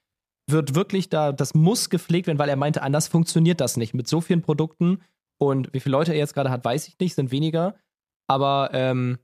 [0.51, 3.95] wird wirklich da, das muss gepflegt werden, weil er meinte, anders funktioniert das nicht.
[3.95, 5.03] Mit so vielen Produkten
[5.39, 7.75] und wie viele Leute er jetzt gerade hat, weiß ich nicht, sind weniger.
[8.27, 9.19] Aber ähm,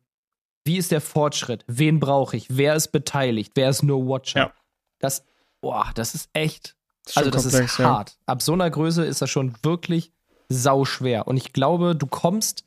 [0.67, 1.65] Wie ist der Fortschritt?
[1.67, 2.57] Wen brauche ich?
[2.57, 3.53] Wer ist beteiligt?
[3.55, 4.41] Wer ist nur Watcher?
[4.41, 4.55] Ja.
[4.99, 5.25] Das,
[5.61, 6.77] boah, das ist echt.
[7.05, 8.11] Das also, das komplex, ist hart.
[8.11, 8.17] Ja.
[8.27, 10.13] Ab so einer Größe ist das schon wirklich
[10.49, 11.27] sau schwer.
[11.27, 12.65] Und ich glaube, du kommst.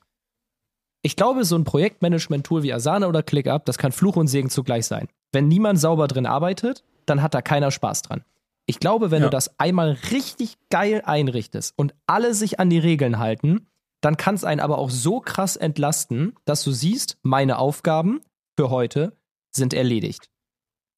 [1.04, 4.86] Ich glaube, so ein Projektmanagement-Tool wie Asana oder ClickUp, das kann Fluch und Segen zugleich
[4.86, 5.08] sein.
[5.32, 8.26] Wenn niemand sauber drin arbeitet, dann hat da keiner Spaß dran.
[8.66, 9.28] Ich glaube, wenn ja.
[9.28, 13.68] du das einmal richtig geil einrichtest und alle sich an die Regeln halten,
[14.02, 18.22] dann kann es einen aber auch so krass entlasten, dass du siehst, meine Aufgaben
[18.58, 19.14] für heute
[19.52, 20.30] sind erledigt.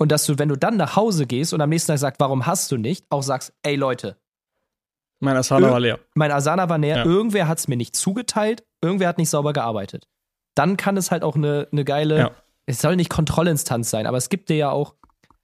[0.02, 2.45] Und dass du, wenn du dann nach Hause gehst und am nächsten Tag sagst, warum
[2.45, 4.18] hast du nicht, auch sagst, ey Leute.
[5.20, 6.00] Mein Asana war leer.
[6.16, 6.97] Mein Asana war leer.
[6.97, 7.06] Ja.
[7.06, 8.64] Irgendwer hat es mir nicht zugeteilt.
[8.82, 10.08] Irgendwer hat nicht sauber gearbeitet.
[10.56, 12.32] Dann kann es halt auch eine, eine geile, ja.
[12.66, 14.95] es soll nicht Kontrollinstanz sein, aber es gibt dir ja auch,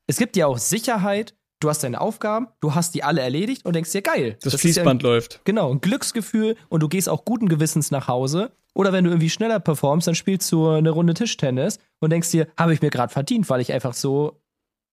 [0.08, 3.76] es gibt dir auch Sicherheit, du hast deine Aufgaben, du hast die alle erledigt und
[3.76, 4.38] denkst dir, geil.
[4.42, 5.42] Das, das Fließband ja ein, läuft.
[5.44, 8.52] Genau, ein Glücksgefühl und du gehst auch guten Gewissens nach Hause.
[8.74, 12.48] Oder wenn du irgendwie schneller performst, dann spielst du eine Runde Tischtennis und denkst dir,
[12.58, 14.42] habe ich mir gerade verdient, weil ich einfach so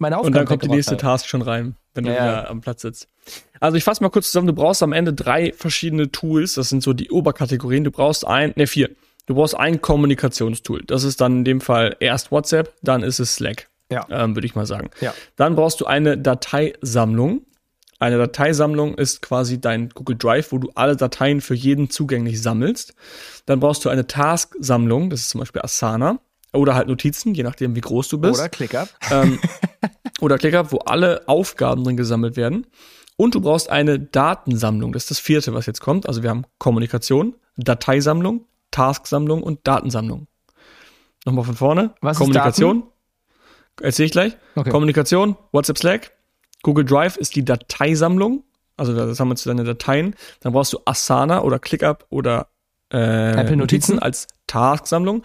[0.02, 1.02] meine Aufgaben Und dann kommt die nächste habe.
[1.02, 3.08] Task schon rein, wenn ja, du wieder am Platz sitzt.
[3.60, 6.82] Also ich fasse mal kurz zusammen, du brauchst am Ende drei verschiedene Tools, das sind
[6.82, 7.84] so die Oberkategorien.
[7.84, 8.90] Du brauchst ein, ne vier.
[9.26, 10.82] Du brauchst ein Kommunikationstool.
[10.86, 13.68] Das ist dann in dem Fall erst WhatsApp, dann ist es Slack.
[13.90, 14.06] Ja.
[14.10, 14.90] Ähm, Würde ich mal sagen.
[15.00, 15.14] Ja.
[15.36, 17.42] Dann brauchst du eine Dateisammlung.
[17.98, 22.94] Eine Dateisammlung ist quasi dein Google Drive, wo du alle Dateien für jeden zugänglich sammelst.
[23.46, 26.18] Dann brauchst du eine Task-Sammlung, das ist zum Beispiel Asana.
[26.52, 28.38] Oder halt Notizen, je nachdem, wie groß du bist.
[28.38, 28.88] Oder ClickUp.
[29.10, 29.38] Ähm,
[30.20, 32.66] oder ClickUp, wo alle Aufgaben drin gesammelt werden.
[33.16, 34.92] Und du brauchst eine Datensammlung.
[34.92, 36.06] Das ist das vierte, was jetzt kommt.
[36.06, 40.26] Also wir haben Kommunikation, Dateisammlung, Tasksammlung und Datensammlung.
[41.24, 41.94] Nochmal von vorne.
[42.00, 42.84] Was Kommunikation.
[43.80, 44.36] Erzähle ich gleich.
[44.54, 44.70] Okay.
[44.70, 46.12] Kommunikation, WhatsApp Slack.
[46.62, 48.44] Google Drive ist die Dateisammlung.
[48.76, 50.14] Also da sammelst du deine Dateien.
[50.40, 52.48] Dann brauchst du Asana oder ClickUp oder
[52.92, 55.22] äh, Apple Notizen als Tasksammlung.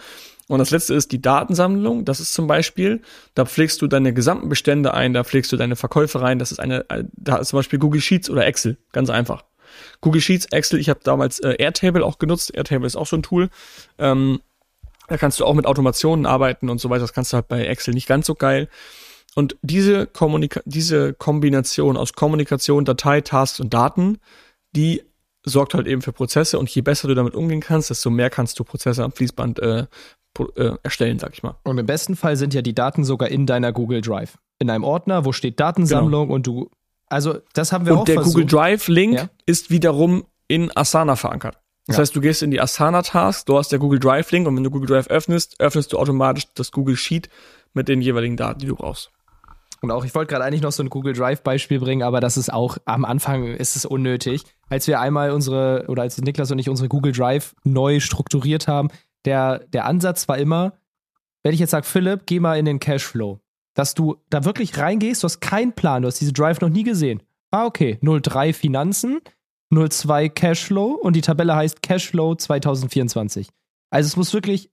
[0.47, 2.05] Und das letzte ist die Datensammlung.
[2.05, 3.01] Das ist zum Beispiel,
[3.35, 6.39] da pflegst du deine gesamten Bestände ein, da pflegst du deine Verkäufe rein.
[6.39, 8.77] Das ist eine, da ist zum Beispiel Google Sheets oder Excel.
[8.93, 9.43] Ganz einfach.
[9.99, 12.55] Google Sheets, Excel, ich habe damals äh, Airtable auch genutzt.
[12.55, 13.49] Airtable ist auch so ein Tool.
[13.97, 14.39] Ähm,
[15.07, 17.01] da kannst du auch mit Automationen arbeiten und so weiter.
[17.01, 18.69] Das kannst du halt bei Excel nicht ganz so geil.
[19.35, 24.19] Und diese, Kommunika diese Kombination aus Kommunikation, Datei, Tasks und Daten,
[24.75, 25.03] die
[25.43, 26.57] sorgt halt eben für Prozesse.
[26.59, 29.85] Und je besser du damit umgehen kannst, desto mehr kannst du Prozesse am Fließband äh,
[30.39, 31.55] äh, erstellen, sag ich mal.
[31.63, 34.37] Und im besten Fall sind ja die Daten sogar in deiner Google Drive.
[34.59, 36.35] In einem Ordner, wo steht Datensammlung genau.
[36.35, 36.69] und du.
[37.09, 38.33] Also, das haben wir und auch Und der versucht.
[38.33, 39.29] Google Drive-Link ja?
[39.45, 41.57] ist wiederum in Asana verankert.
[41.85, 42.01] Das ja.
[42.01, 44.87] heißt, du gehst in die Asana-Task, du hast der Google Drive-Link und wenn du Google
[44.87, 47.29] Drive öffnest, öffnest du automatisch das Google Sheet
[47.73, 49.09] mit den jeweiligen Daten, die du brauchst.
[49.81, 52.51] Und auch, ich wollte gerade eigentlich noch so ein Google Drive-Beispiel bringen, aber das ist
[52.51, 54.43] auch, am Anfang ist es unnötig.
[54.69, 58.89] Als wir einmal unsere, oder als Niklas und ich unsere Google Drive neu strukturiert haben,
[59.25, 60.73] der, der Ansatz war immer,
[61.43, 63.39] wenn ich jetzt sage, Philipp, geh mal in den Cashflow,
[63.73, 66.83] dass du da wirklich reingehst, du hast keinen Plan, du hast diese Drive noch nie
[66.83, 67.23] gesehen.
[67.51, 69.19] Ah, okay, 03 Finanzen,
[69.73, 73.49] 02 Cashflow und die Tabelle heißt Cashflow 2024.
[73.89, 74.71] Also es muss wirklich.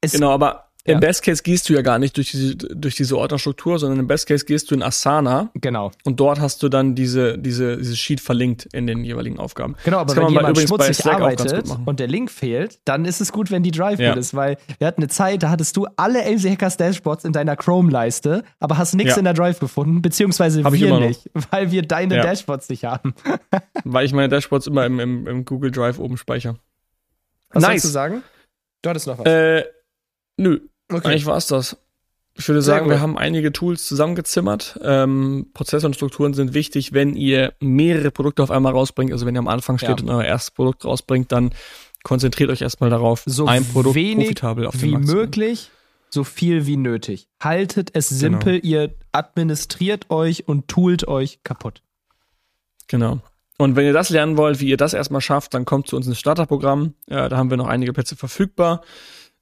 [0.00, 3.16] Es genau, aber im Best Case gehst du ja gar nicht durch diese, durch diese
[3.16, 5.50] Ordnerstruktur, sondern im Best Case gehst du in Asana.
[5.54, 5.92] Genau.
[6.04, 9.76] Und dort hast du dann diese, diese, dieses Sheet verlinkt in den jeweiligen Aufgaben.
[9.84, 13.62] Genau, aber wenn jemand schmutzig arbeitet und der Link fehlt, dann ist es gut, wenn
[13.62, 14.12] die Drive ja.
[14.12, 17.56] ist, weil wir hatten eine Zeit, da hattest du alle AMC Hackers Dashboards in deiner
[17.56, 19.18] Chrome-Leiste, aber hast nichts ja.
[19.18, 22.22] in der Drive gefunden, beziehungsweise Hab wir nicht, weil wir deine ja.
[22.22, 23.14] Dashboards nicht haben.
[23.84, 26.56] weil ich meine Dashboards immer im, im, im Google Drive oben speichere.
[27.50, 27.70] Was nice.
[27.70, 28.22] sollst du sagen?
[28.82, 29.26] Du hattest noch was.
[29.26, 29.64] Äh,
[30.36, 30.60] nö,
[30.90, 31.08] Okay.
[31.08, 31.76] Eigentlich war es das.
[32.36, 34.80] Ich würde sagen, wir haben einige Tools zusammengezimmert.
[34.82, 39.12] Ähm, Prozesse und Strukturen sind wichtig, wenn ihr mehrere Produkte auf einmal rausbringt.
[39.12, 40.04] Also wenn ihr am Anfang steht ja.
[40.04, 41.52] und euer erstes Produkt rausbringt, dann
[42.02, 45.70] konzentriert euch erstmal darauf, so ein Produkt profitabel auf den wie Markt möglich,
[46.10, 47.28] so viel wie nötig.
[47.40, 48.20] Haltet es genau.
[48.20, 48.72] simpel, genau.
[48.72, 51.82] ihr administriert euch und toolt euch kaputt.
[52.88, 53.20] Genau.
[53.58, 56.06] Und wenn ihr das lernen wollt, wie ihr das erstmal schafft, dann kommt zu uns
[56.06, 56.94] ins Starterprogramm.
[57.08, 58.82] Ja, da haben wir noch einige Plätze verfügbar.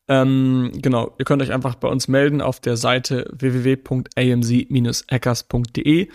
[0.09, 6.09] Ähm, genau, ihr könnt euch einfach bei uns melden auf der Seite www.amc-hackers.de.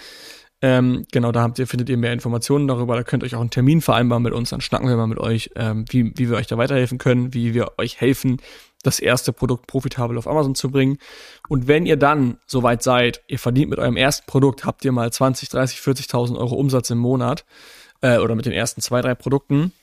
[0.60, 2.96] Ähm, genau, da habt ihr, findet ihr mehr Informationen darüber.
[2.96, 4.50] Da könnt ihr euch auch einen Termin vereinbaren mit uns.
[4.50, 7.54] Dann schnacken wir mal mit euch, ähm, wie, wie wir euch da weiterhelfen können, wie
[7.54, 8.38] wir euch helfen,
[8.84, 10.98] das erste Produkt profitabel auf Amazon zu bringen.
[11.48, 15.12] Und wenn ihr dann soweit seid, ihr verdient mit eurem ersten Produkt, habt ihr mal
[15.12, 17.46] 20, 30, 40.000 Euro Umsatz im Monat
[18.02, 19.74] äh, oder mit den ersten zwei, drei Produkten,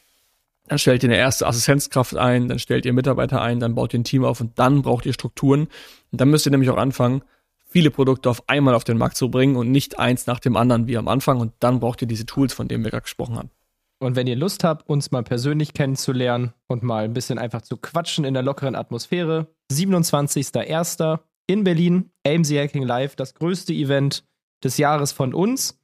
[0.66, 4.00] dann stellt ihr eine erste Assistenzkraft ein, dann stellt ihr Mitarbeiter ein, dann baut ihr
[4.00, 5.68] ein Team auf und dann braucht ihr Strukturen.
[6.10, 7.22] Und dann müsst ihr nämlich auch anfangen,
[7.66, 10.86] viele Produkte auf einmal auf den Markt zu bringen und nicht eins nach dem anderen
[10.86, 11.40] wie am Anfang.
[11.40, 13.50] Und dann braucht ihr diese Tools, von denen wir gerade gesprochen haben.
[13.98, 17.76] Und wenn ihr Lust habt, uns mal persönlich kennenzulernen und mal ein bisschen einfach zu
[17.76, 21.20] quatschen in der lockeren Atmosphäre, 27.01.
[21.46, 22.10] in Berlin.
[22.26, 24.24] AMC Hacking Live, das größte Event
[24.62, 25.78] des Jahres von uns.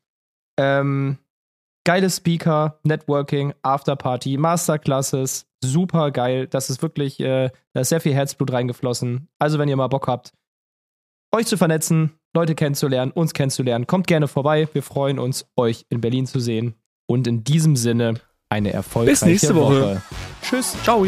[0.57, 1.19] Ähm,
[1.85, 6.47] geile Speaker, Networking, Afterparty, Masterclasses, super geil.
[6.47, 9.29] Das ist wirklich, äh, da ist sehr viel Herzblut reingeflossen.
[9.39, 10.33] Also, wenn ihr mal Bock habt,
[11.33, 14.69] euch zu vernetzen, Leute kennenzulernen, uns kennenzulernen, kommt gerne vorbei.
[14.73, 16.75] Wir freuen uns, euch in Berlin zu sehen.
[17.07, 18.15] Und in diesem Sinne
[18.49, 19.83] eine erfolgreiche Bis nächste Woche.
[19.83, 20.03] Woche.
[20.43, 20.77] Tschüss.
[20.83, 21.05] Ciao.